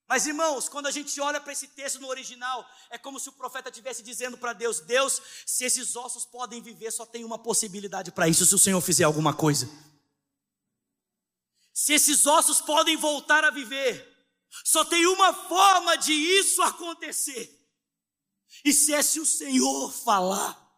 [0.10, 3.32] Mas irmãos, quando a gente olha para esse texto no original, é como se o
[3.32, 8.12] profeta estivesse dizendo para Deus: Deus, se esses ossos podem viver, só tem uma possibilidade
[8.12, 9.69] para isso, se o Senhor fizer alguma coisa.
[11.72, 14.04] Se esses ossos podem voltar a viver,
[14.65, 17.56] só tem uma forma de isso acontecer.
[18.65, 20.69] E se é se o Senhor falar.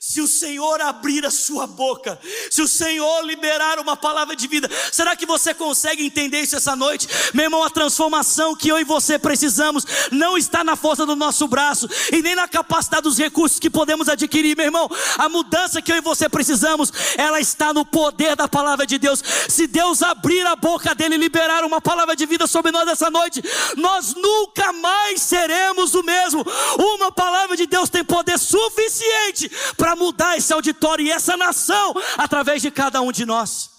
[0.00, 2.18] Se o Senhor abrir a sua boca,
[2.50, 6.76] se o Senhor liberar uma palavra de vida, será que você consegue entender isso essa
[6.76, 7.08] noite?
[7.34, 11.48] Meu irmão, a transformação que eu e você precisamos não está na força do nosso
[11.48, 14.88] braço e nem na capacidade dos recursos que podemos adquirir, meu irmão.
[15.16, 19.22] A mudança que eu e você precisamos, ela está no poder da palavra de Deus.
[19.48, 23.10] Se Deus abrir a boca dele e liberar uma palavra de vida sobre nós essa
[23.10, 23.42] noite,
[23.76, 26.46] nós nunca mais seremos o mesmo.
[26.78, 32.60] Uma palavra de Deus tem poder suficiente para mudar esse auditório e essa nação através
[32.60, 33.70] de cada um de nós.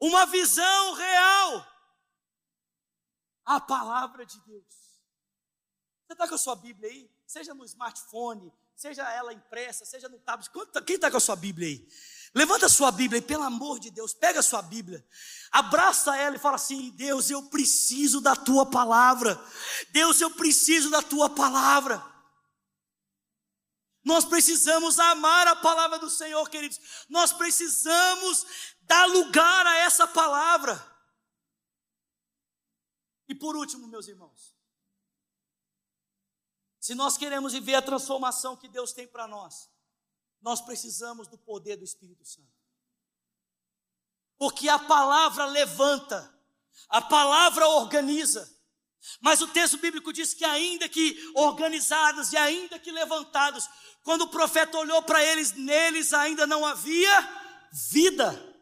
[0.00, 1.66] Uma visão real.
[3.44, 4.64] A palavra de Deus.
[6.06, 7.10] Você está com a sua Bíblia aí?
[7.26, 10.50] Seja no smartphone, seja ela impressa, seja no tablet.
[10.84, 11.88] Quem está com a sua Bíblia aí?
[12.34, 15.06] Levanta a sua Bíblia e, pelo amor de Deus, pega a sua Bíblia,
[15.50, 19.42] abraça ela e fala assim: Deus, eu preciso da tua palavra.
[19.90, 22.11] Deus, eu preciso da tua palavra.
[24.04, 26.78] Nós precisamos amar a palavra do Senhor, queridos.
[27.08, 28.46] Nós precisamos
[28.82, 30.74] dar lugar a essa palavra.
[33.28, 34.54] E por último, meus irmãos,
[36.80, 39.70] se nós queremos viver a transformação que Deus tem para nós,
[40.40, 42.52] nós precisamos do poder do Espírito Santo.
[44.36, 46.36] Porque a palavra levanta,
[46.88, 48.52] a palavra organiza,
[49.20, 53.68] mas o texto bíblico diz que, ainda que organizados e ainda que levantados,
[54.02, 57.42] quando o profeta olhou para eles, neles ainda não havia
[57.92, 58.52] vida.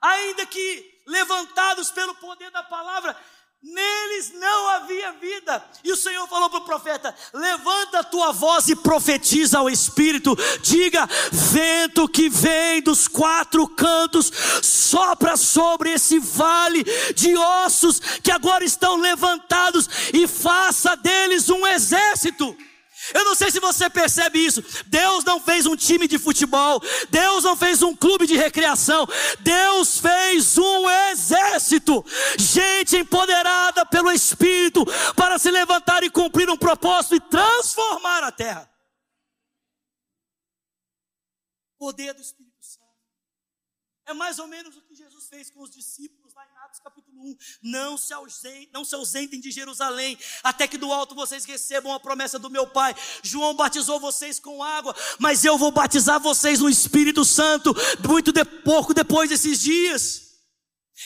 [0.00, 3.16] Ainda que levantados pelo poder da palavra,
[3.62, 5.64] Neles não havia vida.
[5.84, 10.36] E o Senhor falou para o profeta: Levanta a tua voz e profetiza ao Espírito.
[10.62, 16.82] Diga: Vento que vem dos quatro cantos, sopra sobre esse vale
[17.14, 22.56] de ossos que agora estão levantados e faça deles um exército.
[23.14, 24.62] Eu não sei se você percebe isso.
[24.86, 29.06] Deus não fez um time de futebol, Deus não fez um clube de recreação,
[29.40, 32.04] Deus fez um exército,
[32.38, 34.84] gente empoderada pelo Espírito
[35.16, 38.70] para se levantar e cumprir um propósito e transformar a terra.
[41.78, 42.91] Poder do Espírito Santo.
[44.12, 46.22] É mais ou menos o que Jesus fez com os discípulos
[46.72, 51.14] Atos capítulo 1, não se, ausentem, não se ausentem de Jerusalém, até que do alto
[51.14, 52.94] vocês recebam a promessa do meu Pai.
[53.22, 57.74] João batizou vocês com água, mas eu vou batizar vocês no Espírito Santo,
[58.06, 60.31] muito de, pouco depois desses dias.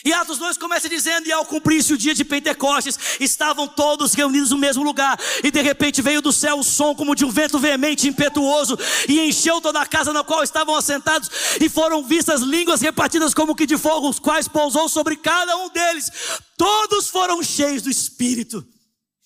[0.03, 4.51] E Atos 2 começa dizendo: E ao cumprir-se o dia de Pentecostes, estavam todos reunidos
[4.51, 7.57] no mesmo lugar, e de repente veio do céu o som como de um vento
[7.57, 11.29] veemente e impetuoso, e encheu toda a casa na qual estavam assentados,
[11.61, 15.69] e foram vistas línguas repartidas como que de fogo, os quais pousou sobre cada um
[15.69, 16.11] deles.
[16.57, 18.65] Todos foram cheios do Espírito,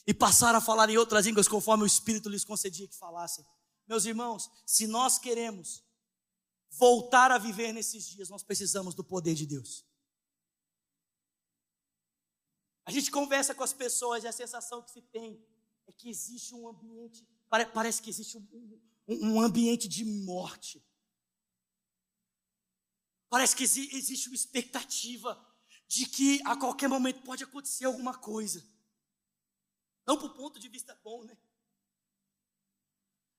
[0.08, 3.46] e passaram a falar em outras línguas, conforme o Espírito lhes concedia que falassem.
[3.88, 5.84] Meus irmãos, se nós queremos
[6.78, 9.91] voltar a viver nesses dias, nós precisamos do poder de Deus.
[12.86, 15.44] A gente conversa com as pessoas e a sensação que se tem
[15.88, 17.28] é que existe um ambiente,
[17.74, 20.84] parece que existe um, um, um ambiente de morte.
[23.30, 25.48] Parece que existe uma expectativa
[25.88, 28.66] de que a qualquer momento pode acontecer alguma coisa.
[30.06, 31.38] Não por ponto de vista bom, né?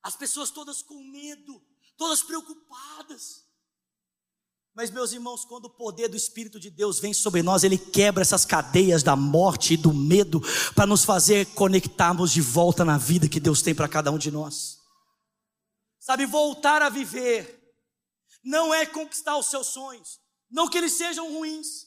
[0.02, 1.64] As pessoas todas com medo,
[1.96, 3.46] todas preocupadas.
[4.74, 8.22] Mas, meus irmãos, quando o poder do Espírito de Deus vem sobre nós, ele quebra
[8.22, 10.40] essas cadeias da morte e do medo
[10.74, 14.30] para nos fazer conectarmos de volta na vida que Deus tem para cada um de
[14.30, 14.78] nós.
[16.00, 17.60] Sabe, voltar a viver
[18.42, 20.20] não é conquistar os seus sonhos,
[20.50, 21.86] Não que eles sejam ruins.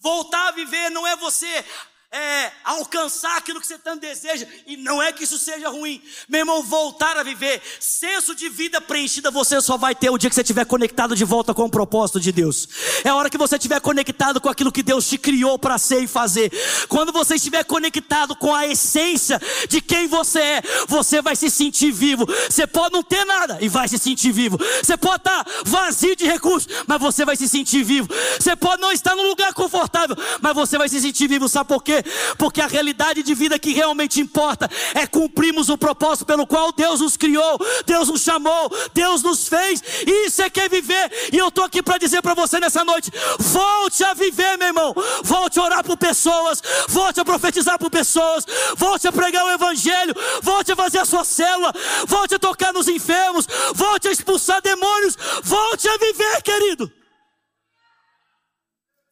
[0.00, 1.64] Voltar a viver não é você
[2.12, 6.40] é, alcançar aquilo que você tanto deseja, e não é que isso seja ruim, meu
[6.40, 10.34] irmão, voltar a viver, senso de vida preenchida você só vai ter o dia que
[10.34, 12.68] você estiver conectado de volta com o propósito de Deus,
[13.02, 16.02] é a hora que você estiver conectado com aquilo que Deus te criou para ser
[16.02, 16.52] e fazer,
[16.86, 21.90] quando você estiver conectado com a essência de quem você é, você vai se sentir
[21.92, 26.14] vivo, você pode não ter nada e vai se sentir vivo, você pode estar vazio
[26.14, 28.08] de recursos, mas você vai se sentir vivo,
[28.38, 31.82] você pode não estar num lugar confortável, mas você vai se sentir vivo, sabe por
[31.82, 32.01] quê?
[32.38, 37.00] Porque a realidade de vida que realmente importa é cumprirmos o propósito pelo qual Deus
[37.00, 39.82] nos criou, Deus nos chamou, Deus nos fez.
[40.06, 41.10] Isso é que é viver.
[41.32, 44.94] E eu estou aqui para dizer para você nessa noite: volte a viver, meu irmão.
[45.22, 48.46] Volte a orar por pessoas, volte a profetizar por pessoas,
[48.76, 51.72] volte a pregar o evangelho, volte a fazer a sua célula,
[52.06, 57.01] volte a tocar nos enfermos, volte a expulsar demônios, volte a viver, querido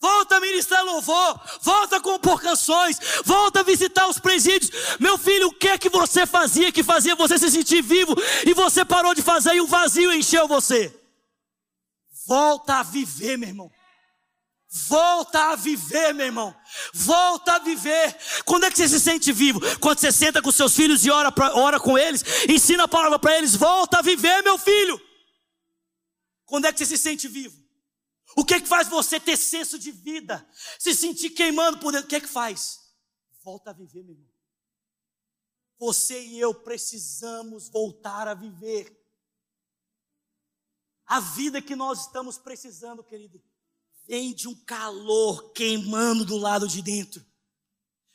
[0.00, 4.70] volta a ministrar louvor, volta compor canções, volta a visitar os presídios.
[4.98, 8.14] Meu filho, o que é que você fazia que fazia você se sentir vivo
[8.46, 10.94] e você parou de fazer e o vazio encheu você?
[12.26, 13.70] Volta a viver, meu irmão.
[14.72, 16.54] Volta a viver, meu irmão.
[16.94, 18.16] Volta a viver.
[18.44, 19.60] Quando é que você se sente vivo?
[19.78, 23.18] Quando você senta com seus filhos e ora, pra, ora com eles, ensina a palavra
[23.18, 23.56] para eles.
[23.56, 25.00] Volta a viver, meu filho.
[26.46, 27.59] Quando é que você se sente vivo?
[28.36, 30.48] O que é que faz você ter senso de vida?
[30.78, 32.78] Se sentir queimando por dentro, o que é que faz?
[33.42, 34.30] Volta a viver, meu irmão.
[35.78, 38.96] Você e eu precisamos voltar a viver.
[41.06, 43.42] A vida que nós estamos precisando, querido,
[44.06, 47.24] vem de um calor queimando do lado de dentro.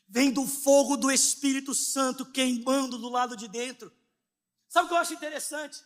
[0.08, 3.92] Vem do fogo do Espírito Santo queimando do lado de dentro.
[4.70, 5.84] Sabe o que eu acho interessante?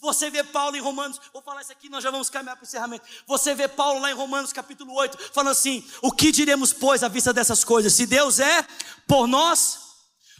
[0.00, 2.66] Você vê Paulo em Romanos, vou falar isso aqui, nós já vamos caminhar para o
[2.66, 3.06] encerramento.
[3.26, 7.08] Você vê Paulo lá em Romanos capítulo 8, falando assim: O que diremos, pois, à
[7.08, 7.92] vista dessas coisas?
[7.92, 8.66] Se Deus é
[9.06, 9.78] por nós,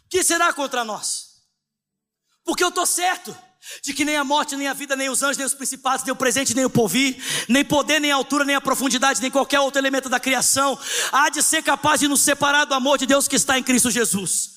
[0.04, 1.34] o que será contra nós?
[2.44, 3.34] Porque eu estou certo
[3.82, 6.12] de que nem a morte, nem a vida, nem os anjos, nem os principados, nem
[6.12, 7.16] o presente, nem o porvir,
[7.48, 10.78] nem poder, nem a altura, nem a profundidade, nem qualquer outro elemento da criação,
[11.10, 13.90] há de ser capaz de nos separar do amor de Deus que está em Cristo
[13.90, 14.50] Jesus.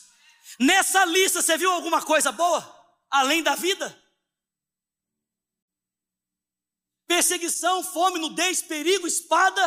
[0.59, 2.75] Nessa lista, você viu alguma coisa boa?
[3.09, 3.97] Além da vida?
[7.07, 9.61] Perseguição, fome, nudez, perigo, espada,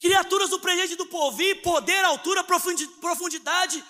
[0.00, 3.84] criaturas do presente do porvir, poder, altura, profundidade,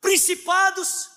[0.00, 1.08] principados.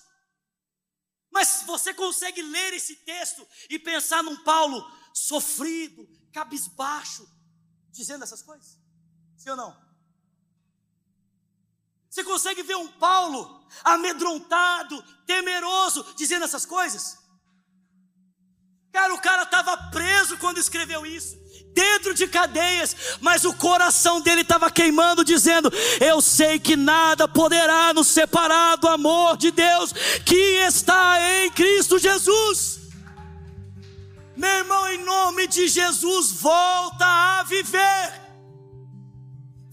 [1.32, 7.28] Mas você consegue ler esse texto e pensar num Paulo sofrido, cabisbaixo,
[7.90, 8.78] dizendo essas coisas?
[9.38, 9.84] Sim ou não?
[12.10, 17.18] Você consegue ver um Paulo amedrontado, temeroso, dizendo essas coisas?
[18.94, 21.36] Cara, o cara estava preso quando escreveu isso,
[21.74, 27.92] dentro de cadeias, mas o coração dele estava queimando, dizendo: Eu sei que nada poderá
[27.92, 29.92] nos separar do amor de Deus
[30.24, 32.82] que está em Cristo Jesus.
[34.38, 38.23] Meu irmão, em nome de Jesus, volta a viver.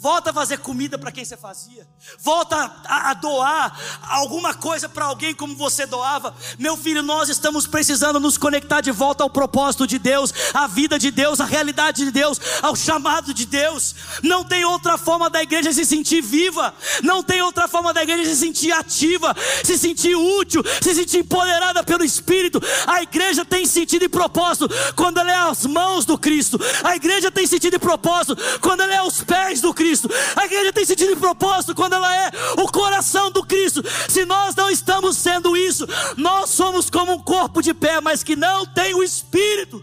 [0.01, 1.87] Volta a fazer comida para quem você fazia.
[2.21, 3.79] Volta a, a doar
[4.09, 6.35] alguma coisa para alguém como você doava.
[6.59, 10.99] Meu filho, nós estamos precisando nos conectar de volta ao propósito de Deus, à vida
[10.99, 13.95] de Deus, à realidade de Deus, ao chamado de Deus.
[14.23, 16.75] Não tem outra forma da igreja se sentir viva.
[17.03, 21.85] Não tem outra forma da igreja se sentir ativa, se sentir útil, se sentir empoderada
[21.85, 22.59] pelo Espírito.
[22.87, 26.59] A igreja tem sentido e propósito quando ela é as mãos do Cristo.
[26.83, 29.90] A igreja tem sentido e propósito quando ela é os pés do Cristo.
[29.91, 30.09] Cristo.
[30.37, 33.83] A igreja tem sentido e propósito quando ela é o coração do Cristo.
[34.09, 35.87] Se nós não estamos sendo isso,
[36.17, 39.83] nós somos como um corpo de pé, mas que não tem o espírito.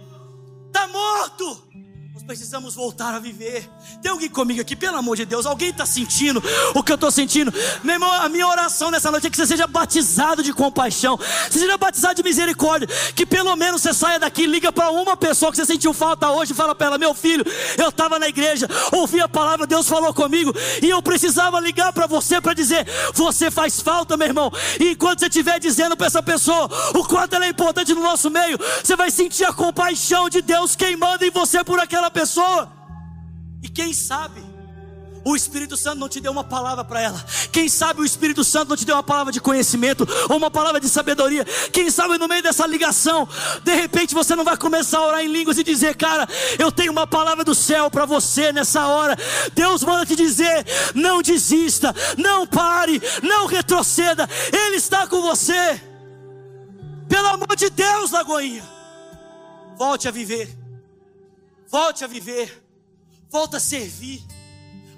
[0.68, 1.67] Está morto
[2.28, 3.70] precisamos voltar a viver.
[4.02, 5.46] Tem alguém comigo aqui, pelo amor de Deus?
[5.46, 6.44] Alguém está sentindo
[6.76, 7.54] o que eu estou sentindo?
[7.82, 11.60] Meu irmão, a minha oração nessa noite é que você seja batizado de compaixão, você
[11.60, 12.90] seja batizado de misericórdia.
[13.16, 16.52] Que pelo menos você saia daqui liga para uma pessoa que você sentiu falta hoje
[16.52, 17.46] e fala para ela: Meu filho,
[17.78, 20.54] eu estava na igreja, ouvi a palavra, Deus falou comigo
[20.84, 24.52] e eu precisava ligar para você para dizer: Você faz falta, meu irmão.
[24.82, 28.30] E enquanto você estiver dizendo para essa pessoa o quanto ela é importante no nosso
[28.30, 32.72] meio, você vai sentir a compaixão de Deus queimando em você por aquela pessoa pessoa.
[33.62, 34.44] E quem sabe,
[35.24, 37.26] o Espírito Santo não te deu uma palavra para ela.
[37.52, 40.80] Quem sabe o Espírito Santo não te deu uma palavra de conhecimento ou uma palavra
[40.80, 41.46] de sabedoria.
[41.72, 43.28] Quem sabe no meio dessa ligação,
[43.64, 46.92] de repente você não vai começar a orar em línguas e dizer, cara, eu tenho
[46.92, 49.16] uma palavra do céu para você nessa hora.
[49.54, 50.66] Deus manda te dizer:
[50.96, 54.28] não desista, não pare, não retroceda.
[54.52, 55.82] Ele está com você.
[57.08, 58.64] Pelo amor de Deus, Lagoinha,
[59.78, 60.67] volte a viver.
[61.70, 62.68] Volte a viver.
[63.30, 64.26] volta a servir,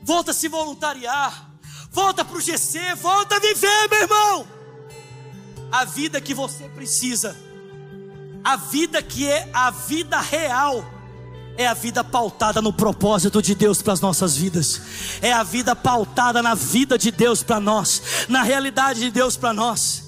[0.03, 1.49] volta a se voluntariar,
[1.91, 4.47] volta para o GC, volta a viver, meu irmão.
[5.71, 7.35] A vida que você precisa,
[8.43, 10.83] a vida que é a vida real,
[11.57, 14.81] é a vida pautada no propósito de Deus para as nossas vidas,
[15.21, 19.53] é a vida pautada na vida de Deus para nós, na realidade de Deus para
[19.53, 20.03] nós.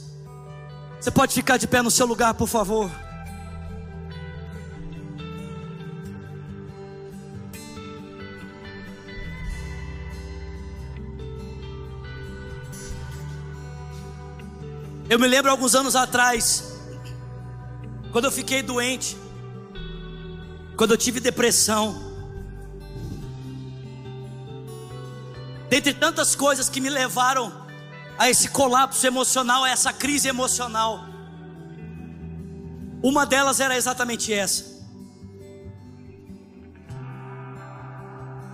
[1.00, 2.90] Você pode ficar de pé no seu lugar, por favor.
[15.12, 16.72] Eu me lembro alguns anos atrás,
[18.14, 19.18] quando eu fiquei doente,
[20.78, 22.02] quando eu tive depressão,
[25.70, 27.52] dentre tantas coisas que me levaram
[28.18, 31.04] a esse colapso emocional, a essa crise emocional,
[33.04, 34.64] uma delas era exatamente essa.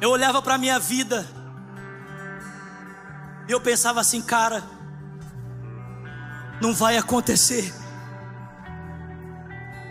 [0.02, 1.24] Eu olhava para a minha vida
[3.48, 4.77] e eu pensava assim, cara,
[6.62, 7.74] não vai acontecer.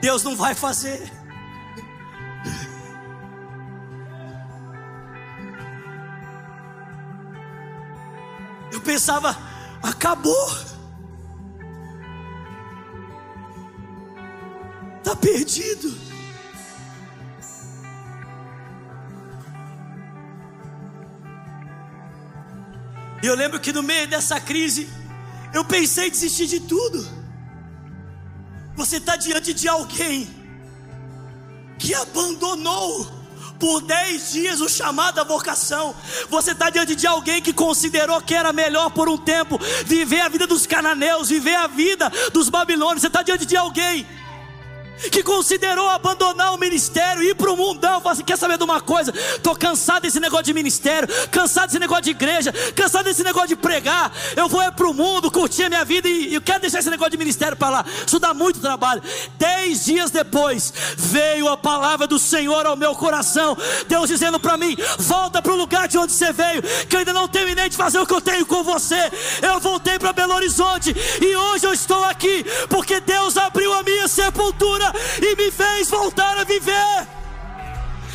[0.00, 1.10] Deus não vai fazer.
[8.72, 9.36] Eu pensava,
[9.82, 10.50] acabou.
[14.98, 16.06] Está perdido.
[23.22, 24.88] E eu lembro que no meio dessa crise,
[25.56, 27.06] eu pensei em desistir de tudo.
[28.76, 30.28] Você está diante de alguém
[31.78, 33.06] que abandonou
[33.58, 35.94] por dez dias o chamado à vocação.
[36.28, 40.28] Você está diante de alguém que considerou que era melhor por um tempo viver a
[40.28, 43.00] vida dos cananeus, viver a vida dos babilônios.
[43.00, 44.06] Você está diante de alguém
[45.10, 49.12] que considerou abandonar o ministério, ir para o mundão, assim, quer saber de uma coisa?
[49.12, 53.56] Estou cansado desse negócio de ministério, cansado desse negócio de igreja, cansado desse negócio de
[53.56, 56.78] pregar, eu vou é para o mundo, curtir a minha vida e, e quero deixar
[56.78, 59.02] esse negócio de ministério para lá, isso dá muito trabalho,
[59.38, 63.56] dez dias depois, veio a palavra do Senhor ao meu coração,
[63.88, 67.12] Deus dizendo para mim, volta para o lugar de onde você veio, que eu ainda
[67.12, 69.10] não terminei de fazer o que eu tenho com você,
[69.42, 74.08] eu voltei para Belo Horizonte, e hoje eu estou aqui, porque Deus abriu a minha
[74.08, 74.85] sepultura,
[75.22, 77.16] e me fez voltar a viver.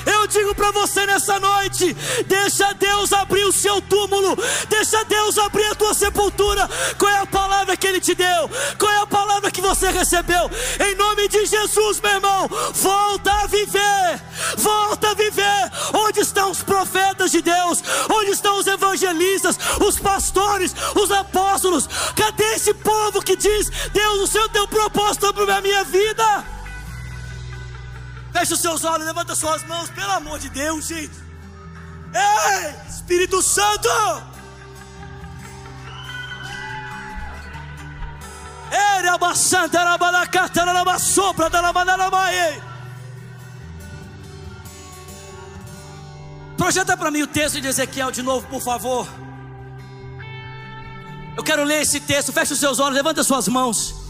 [0.05, 1.93] Eu digo para você nessa noite:
[2.25, 4.37] deixa Deus abrir o seu túmulo,
[4.69, 6.69] deixa Deus abrir a tua sepultura.
[6.97, 8.49] Qual é a palavra que Ele te deu?
[8.79, 10.49] Qual é a palavra que você recebeu?
[10.79, 14.21] Em nome de Jesus, meu irmão, volta a viver,
[14.57, 15.71] volta a viver.
[15.93, 17.83] Onde estão os profetas de Deus?
[18.09, 21.87] Onde estão os evangelistas, os pastores, os apóstolos?
[22.15, 26.60] Cadê esse povo que diz: Deus, o Senhor tem um propósito para a minha vida?
[28.31, 31.15] Feche os seus olhos, levanta suas mãos, pelo amor de Deus, gente.
[32.13, 33.89] Ei, Espírito Santo!
[46.55, 49.07] Projeta para mim o texto de Ezequiel de novo, por favor.
[51.35, 52.31] Eu quero ler esse texto.
[52.31, 54.00] Feche os seus olhos, levanta suas mãos.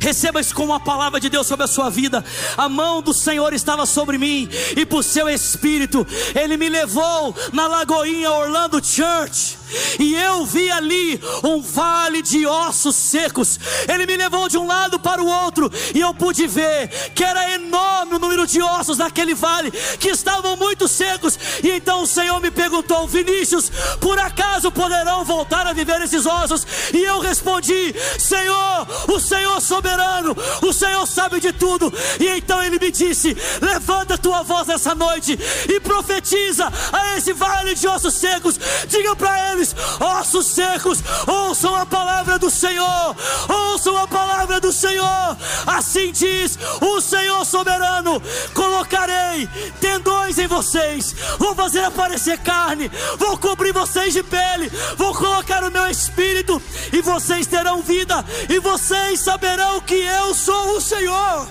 [0.00, 2.24] Receba isso como uma palavra de Deus sobre a sua vida.
[2.56, 7.66] A mão do Senhor estava sobre mim, e por seu espírito, Ele me levou na
[7.66, 9.58] Lagoinha Orlando Church
[9.98, 13.58] e eu vi ali um vale de ossos secos.
[13.88, 17.52] Ele me levou de um lado para o outro, e eu pude ver que era
[17.52, 21.38] enorme o número de ossos naquele vale, que estavam muito secos.
[21.62, 23.70] E então o Senhor me perguntou: Vinícius,
[24.00, 26.66] por acaso poderão voltar a viver esses ossos?
[26.92, 31.92] E eu respondi: Senhor, o Senhor soberano, o Senhor sabe de tudo.
[32.20, 37.74] E então ele me disse: Levanta tua voz essa noite e profetiza a esse vale
[37.74, 38.58] de ossos secos.
[38.88, 39.66] Diga para ele
[40.00, 43.16] ossos secos, ouçam a palavra do Senhor,
[43.48, 45.36] ouçam a palavra do Senhor.
[45.66, 48.22] Assim diz o Senhor soberano:
[48.54, 49.48] colocarei
[49.80, 55.70] tendões em vocês, vou fazer aparecer carne, vou cobrir vocês de pele, vou colocar o
[55.70, 56.60] meu espírito
[56.92, 61.48] e vocês terão vida, e vocês saberão que eu sou o Senhor.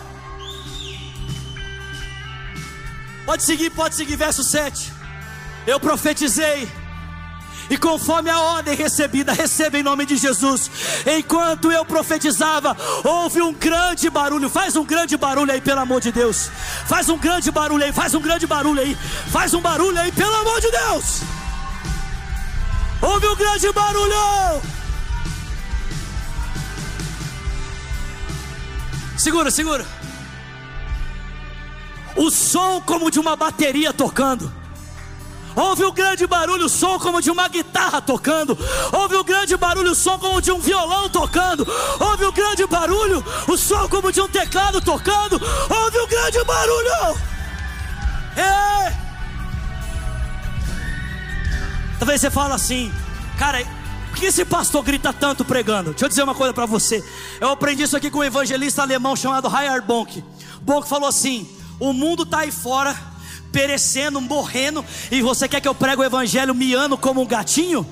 [3.25, 4.93] Pode seguir, pode seguir, verso 7.
[5.65, 6.69] Eu profetizei
[7.69, 10.71] e conforme a ordem recebida, receba em nome de Jesus.
[11.05, 14.49] Enquanto eu profetizava, houve um grande barulho.
[14.49, 16.49] Faz um grande barulho aí, pelo amor de Deus.
[16.85, 18.97] Faz um grande barulho aí, faz um grande barulho aí.
[19.31, 21.21] Faz um barulho aí, pelo amor de Deus.
[23.01, 24.76] Houve um grande barulho.
[29.27, 29.85] Segura, segura.
[32.15, 34.49] O som como de uma bateria tocando
[35.53, 38.57] Houve o grande barulho, o som como de uma guitarra tocando.
[38.89, 41.67] Houve o grande barulho, o som como de um violão tocando.
[41.99, 45.41] Houve o grande barulho, o som como de um teclado tocando.
[45.69, 47.19] Houve o grande barulho.
[48.37, 48.93] É.
[51.99, 52.93] Talvez você fale assim,
[53.37, 53.61] cara,
[54.19, 55.91] que esse pastor grita tanto pregando?
[55.91, 57.03] Deixa eu dizer uma coisa para você.
[57.39, 60.23] Eu aprendi isso aqui com um evangelista alemão chamado Hayar Bonk.
[60.61, 61.47] Bonk falou assim:
[61.79, 62.95] o mundo está aí fora,
[63.51, 67.87] perecendo, morrendo, e você quer que eu pregue o evangelho miando como um gatinho?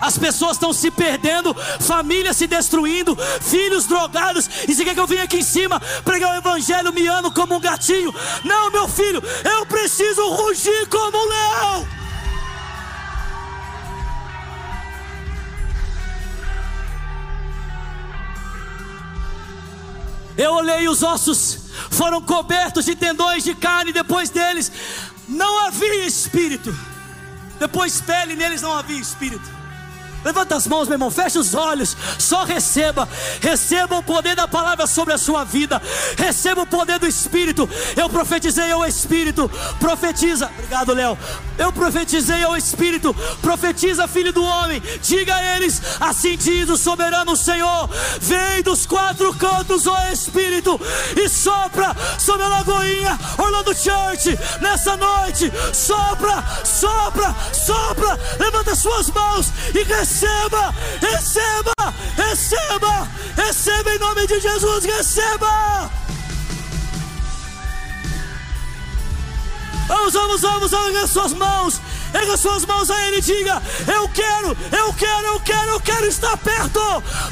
[0.00, 5.06] As pessoas estão se perdendo, famílias se destruindo, filhos drogados, e você quer que eu
[5.06, 8.14] venha aqui em cima pregar o evangelho miando como um gatinho?
[8.44, 12.03] Não, meu filho, eu preciso rugir como um leão.
[20.36, 24.70] Eu olhei os ossos foram cobertos de tendões de carne, depois deles
[25.28, 26.74] não havia espírito.
[27.58, 29.53] Depois pele, neles não havia espírito.
[30.24, 33.06] Levanta as mãos, meu irmão, fecha os olhos, só receba,
[33.42, 35.80] receba o poder da palavra sobre a sua vida,
[36.16, 37.68] receba o poder do Espírito.
[37.94, 41.18] Eu profetizei ao Espírito, profetiza, obrigado, Léo.
[41.58, 47.36] Eu profetizei ao Espírito, profetiza, filho do homem, diga a eles: assim diz o soberano
[47.36, 50.80] Senhor: vem dos quatro cantos, ó Espírito,
[51.16, 59.52] e sopra sobre a Lagoinha, Orlando Church, nessa noite, sopra, sopra, sopra, levanta suas mãos
[59.74, 65.90] e receba receba, receba, receba, receba em nome de Jesus, receba.
[69.88, 71.80] Vamos, vamos, vamos, erga suas mãos,
[72.14, 73.60] erga suas mãos a Ele e diga:
[73.92, 76.80] Eu quero, eu quero, eu quero, eu quero estar perto.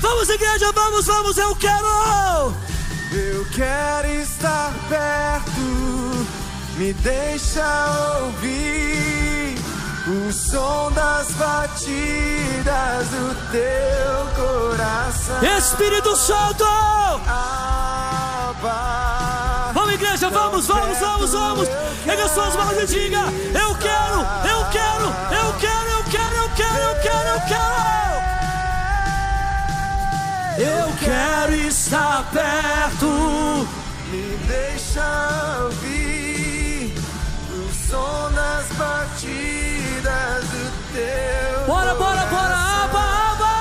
[0.01, 2.57] Vamos, igreja, vamos, vamos, eu quero.
[3.13, 6.27] Eu quero estar perto,
[6.77, 7.65] me deixa
[8.23, 9.32] ouvir
[10.07, 15.43] o som das batidas do teu coração.
[15.59, 16.65] Espírito Santo!
[19.73, 21.69] Vamos, igreja, vamos, vamos, vamos, vamos.
[22.05, 26.79] Pega suas mãos e diga: Eu quero, eu quero, eu quero, eu quero, eu quero,
[26.79, 27.73] eu quero, eu quero.
[30.59, 33.07] Eu quero estar perto.
[34.11, 36.95] Me deixa ouvir
[37.51, 39.72] o som das batidas
[41.67, 43.01] Bora, bora, bora, aba,
[43.33, 43.53] aba!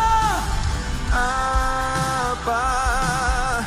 [2.31, 3.63] Aba,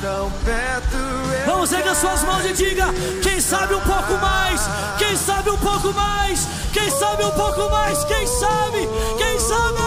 [0.00, 2.86] tão perto eu Vamos, erga suas mãos e diga:
[3.22, 4.68] Quem sabe um pouco mais?
[4.98, 6.48] Quem sabe um pouco mais?
[6.72, 8.04] Quem sabe um pouco mais?
[8.04, 8.88] Quem sabe?
[9.16, 9.78] Quem sabe?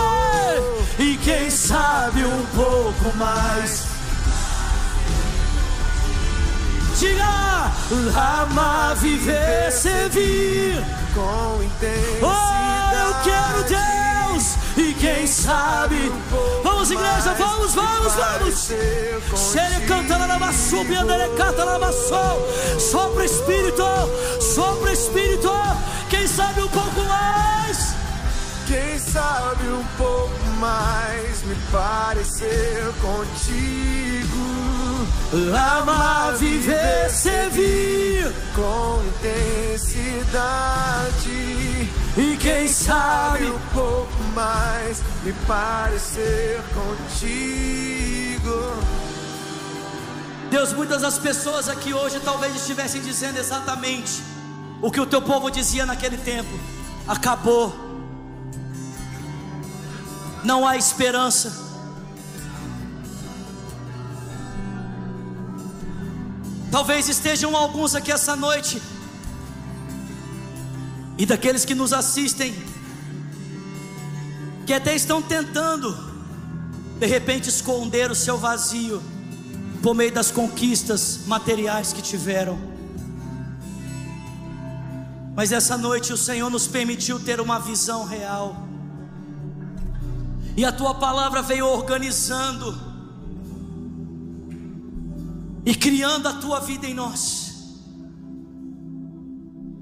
[0.97, 3.83] E quem sabe um pouco mais?
[6.97, 7.71] Diga,
[8.15, 12.21] amar, viver, servir com intensidade.
[12.21, 14.55] Oh, eu quero Deus.
[14.77, 16.11] E quem sabe?
[16.63, 18.69] Vamos, igreja, vamos, vamos, vamos.
[18.69, 22.79] Ele canta na lavaçu, ele canta na lavaçu.
[22.79, 23.83] Sopra Espírito,
[24.39, 25.51] sopra Espírito.
[26.09, 28.00] Quem sabe um pouco mais?
[28.71, 34.31] Quem sabe um pouco mais me parecer contigo.
[35.53, 40.31] Amar, viver, servir com intensidade.
[42.15, 48.31] E quem sabe um pouco mais me parecer contigo.
[50.49, 54.23] Deus, muitas das pessoas aqui hoje talvez estivessem dizendo exatamente
[54.81, 56.57] o que o teu povo dizia naquele tempo:
[57.05, 57.90] acabou,
[60.43, 61.69] não há esperança.
[66.71, 68.81] Talvez estejam alguns aqui essa noite,
[71.17, 72.55] e daqueles que nos assistem,
[74.65, 75.95] que até estão tentando,
[76.97, 79.03] de repente, esconder o seu vazio,
[79.83, 82.57] por meio das conquistas materiais que tiveram.
[85.35, 88.67] Mas essa noite o Senhor nos permitiu ter uma visão real,
[90.55, 92.91] e a tua palavra veio organizando,
[95.65, 97.51] e criando a tua vida em nós.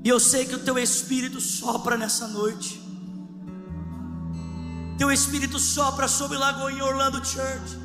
[0.03, 2.81] E eu sei que o teu Espírito sopra nessa noite.
[4.97, 7.77] Teu Espírito sopra sobre Lagoinha Orlando Church.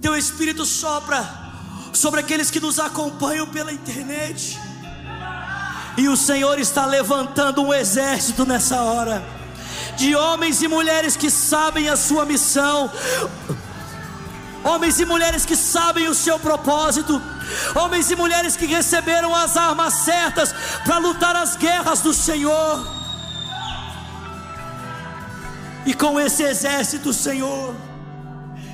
[0.00, 1.24] Teu Espírito sopra
[1.92, 4.58] sobre aqueles que nos acompanham pela internet.
[5.96, 9.35] E o Senhor está levantando um exército nessa hora
[9.96, 12.90] de homens e mulheres que sabem a sua missão,
[14.62, 17.20] homens e mulheres que sabem o seu propósito,
[17.74, 22.94] homens e mulheres que receberam as armas certas para lutar as guerras do Senhor.
[25.86, 27.74] E com esse exército, Senhor,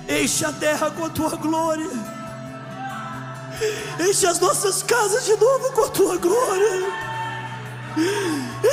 [0.09, 1.91] enche a terra com a tua glória,
[4.01, 7.03] enche as nossas casas de novo com a tua glória.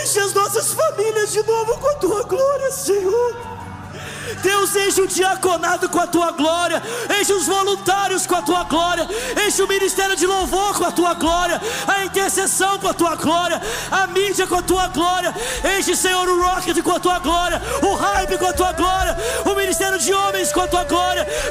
[0.01, 3.59] Enche as nossas famílias de novo com a tua glória, Senhor.
[4.41, 6.81] Deus, enche o diaconado com a tua glória,
[7.19, 9.07] enche os voluntários com a tua glória,
[9.45, 13.61] enche o ministério de louvor com a tua glória, a intercessão com a tua glória,
[13.91, 15.33] a mídia com a tua glória,
[15.77, 19.55] enche, Senhor, o rocket com a tua glória, o hype com a tua glória, o
[19.55, 20.78] ministério de homens com a tua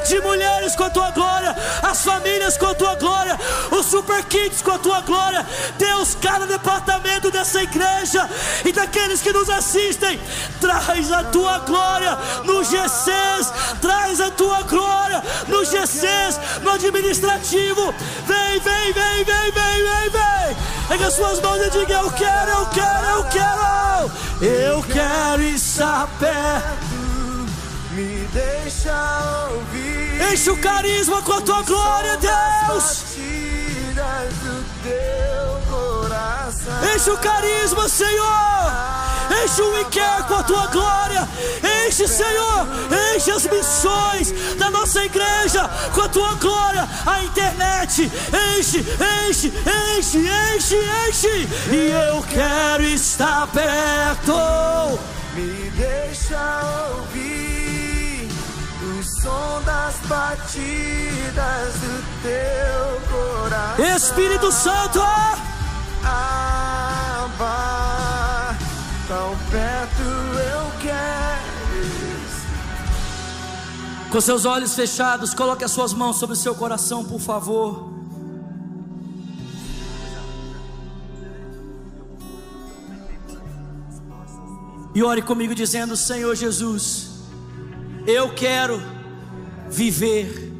[0.07, 3.37] de mulheres com a tua glória, as famílias com a tua glória,
[3.71, 5.45] os super kids com a tua glória,
[5.77, 8.29] Deus, cada departamento dessa igreja
[8.65, 10.19] e daqueles que nos assistem,
[10.61, 17.93] traz a tua glória no GCs, traz a tua glória no GCs, no administrativo.
[18.25, 20.57] Vem, vem, vem, vem, vem, vem, vem.
[20.87, 24.11] Pega as suas mãos e diga: Eu quero, eu quero, eu quero.
[24.41, 26.98] Eu quero estar perto.
[27.99, 30.31] Me deixa ouvir.
[30.31, 33.03] Enche o carisma com a tua glória, Deus.
[36.95, 38.71] Enche o carisma, Senhor.
[39.43, 41.27] Enche o Iker com a tua glória.
[41.85, 42.67] Enche, Senhor.
[43.13, 46.87] Enche as missões da nossa igreja com a tua glória.
[47.05, 48.09] A internet.
[48.57, 48.79] Enche,
[49.27, 49.51] enche,
[49.97, 50.77] enche, enche,
[51.09, 51.49] enche.
[51.69, 54.97] E eu quero estar perto.
[55.35, 57.48] Me deixa ouvir
[58.99, 63.85] o som das batidas do teu coração.
[63.95, 64.99] Espírito Santo.
[66.03, 67.37] Abba,
[69.07, 70.99] tão perto eu quero.
[74.11, 77.93] Com seus olhos fechados, coloque as suas mãos sobre o seu coração, por favor.
[84.93, 87.08] E ore comigo dizendo: Senhor Jesus,
[88.09, 88.81] eu quero
[89.69, 90.51] viver.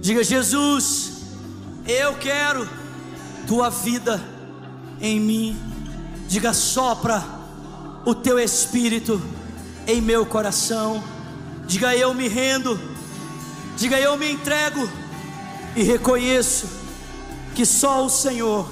[0.00, 1.12] Diga, Jesus,
[1.86, 2.68] eu quero
[3.46, 4.22] tua vida
[5.00, 5.56] em mim.
[6.28, 7.24] Diga, sopra
[8.04, 9.20] o teu espírito
[9.86, 11.02] em meu coração.
[11.66, 12.78] Diga, eu me rendo.
[13.76, 14.88] Diga, eu me entrego
[15.74, 16.68] e reconheço
[17.54, 18.68] que só o Senhor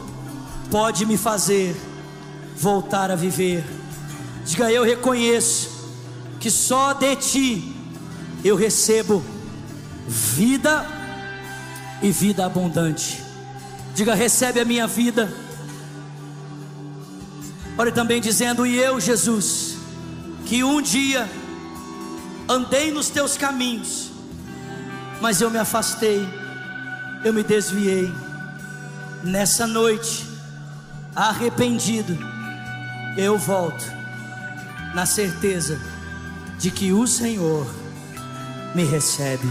[0.70, 1.74] pode me fazer
[2.56, 3.64] voltar a viver.
[4.44, 5.70] Diga, eu reconheço
[6.38, 7.81] que só de ti
[8.44, 9.22] eu recebo
[10.08, 10.86] vida
[12.02, 13.22] e vida abundante.
[13.94, 15.32] Diga, recebe a minha vida.
[17.78, 19.76] Ore também dizendo: E eu, Jesus,
[20.46, 21.28] que um dia
[22.48, 24.10] andei nos teus caminhos,
[25.20, 26.26] mas eu me afastei,
[27.24, 28.12] eu me desviei.
[29.22, 30.26] Nessa noite,
[31.14, 32.18] arrependido,
[33.16, 33.84] eu volto,
[34.94, 35.80] na certeza
[36.58, 37.81] de que o Senhor
[38.74, 39.50] me recebe.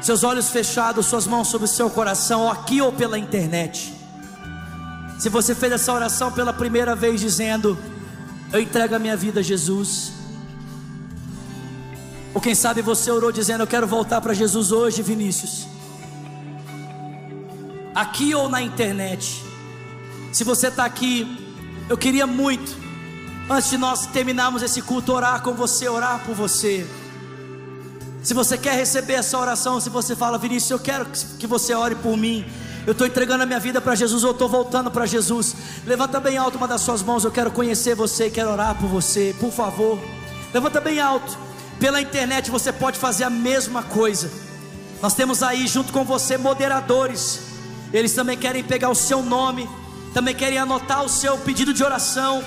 [0.00, 3.94] Seus olhos fechados, suas mãos sobre o seu coração, aqui ou pela internet.
[5.18, 7.78] Se você fez essa oração pela primeira vez, dizendo:
[8.52, 10.12] Eu entrego a minha vida a Jesus.
[12.32, 15.66] Ou quem sabe você orou dizendo: Eu quero voltar para Jesus hoje, Vinícius.
[17.94, 19.44] Aqui ou na internet.
[20.32, 21.26] Se você está aqui,
[21.88, 22.74] eu queria muito,
[23.50, 26.86] antes de nós terminarmos esse culto, orar com você, orar por você.
[28.22, 31.06] Se você quer receber essa oração, se você fala, Vinícius, eu quero
[31.38, 32.44] que você ore por mim.
[32.86, 35.54] Eu estou entregando a minha vida para Jesus, eu estou voltando para Jesus.
[35.86, 39.34] Levanta bem alto uma das suas mãos, eu quero conhecer você, quero orar por você,
[39.40, 39.98] por favor.
[40.52, 41.38] Levanta bem alto.
[41.78, 44.30] Pela internet você pode fazer a mesma coisa.
[45.00, 47.40] Nós temos aí junto com você moderadores.
[47.92, 49.68] Eles também querem pegar o seu nome,
[50.12, 52.44] também querem anotar o seu pedido de oração.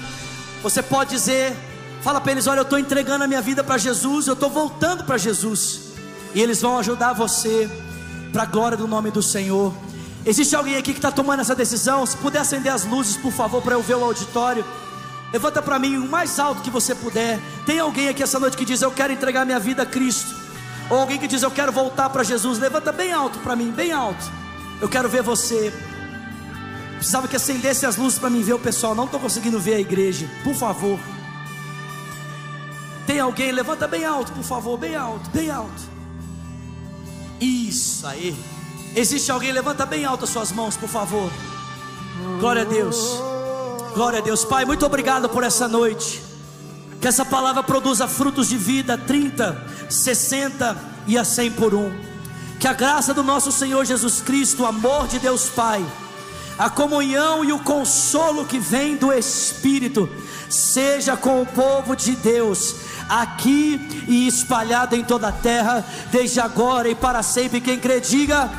[0.61, 1.55] Você pode dizer,
[2.03, 5.03] fala para eles: Olha, eu estou entregando a minha vida para Jesus, eu estou voltando
[5.05, 5.93] para Jesus.
[6.35, 7.69] E eles vão ajudar você,
[8.31, 9.73] para a glória do nome do Senhor.
[10.25, 12.05] Existe alguém aqui que está tomando essa decisão?
[12.05, 14.65] Se puder acender as luzes, por favor, para eu ver o auditório.
[15.31, 17.39] Levanta para mim o mais alto que você puder.
[17.65, 20.33] Tem alguém aqui essa noite que diz: Eu quero entregar minha vida a Cristo.
[20.89, 22.59] Ou alguém que diz: Eu quero voltar para Jesus.
[22.59, 24.23] Levanta bem alto para mim, bem alto.
[24.81, 25.73] Eu quero ver você.
[26.95, 28.95] Precisava que acendesse as luzes para mim ver o pessoal.
[28.95, 30.27] Não estou conseguindo ver a igreja.
[30.43, 30.99] Por favor.
[33.05, 33.51] Tem alguém?
[33.51, 34.77] Levanta bem alto, por favor.
[34.77, 35.81] Bem alto, bem alto.
[37.39, 38.35] Isso aí.
[38.95, 39.51] Existe alguém?
[39.51, 41.31] Levanta bem alto as suas mãos, por favor.
[42.39, 43.19] Glória a Deus.
[43.93, 44.45] Glória a Deus.
[44.45, 46.23] Pai, muito obrigado por essa noite.
[47.01, 51.91] Que essa palavra produza frutos de vida 30, 60 e a 100 por um
[52.59, 55.85] Que a graça do nosso Senhor Jesus Cristo, o amor de Deus Pai,
[56.57, 60.09] a comunhão e o consolo que vem do Espírito,
[60.49, 62.75] seja com o povo de Deus,
[63.09, 67.61] aqui e espalhado em toda a terra, desde agora e para sempre.
[67.61, 68.49] Quem crê, diga.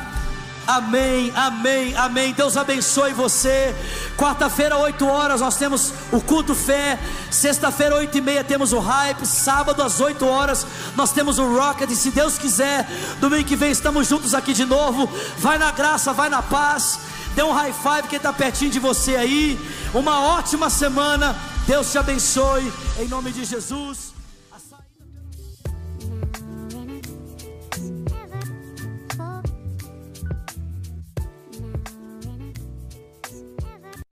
[0.67, 2.33] Amém, amém, amém.
[2.33, 3.75] Deus abençoe você.
[4.17, 6.97] Quarta-feira, 8 horas, nós temos o culto fé.
[7.29, 9.25] Sexta-feira, 8 e meia, temos o hype.
[9.27, 10.65] Sábado, às 8 horas,
[10.95, 11.91] nós temos o Rocket.
[11.91, 12.87] E se Deus quiser,
[13.19, 15.07] domingo que vem estamos juntos aqui de novo.
[15.37, 16.99] Vai na graça, vai na paz.
[17.35, 19.59] Dê um high five quem está pertinho de você aí.
[19.93, 21.35] Uma ótima semana.
[21.67, 22.71] Deus te abençoe.
[22.97, 24.14] Em nome de Jesus.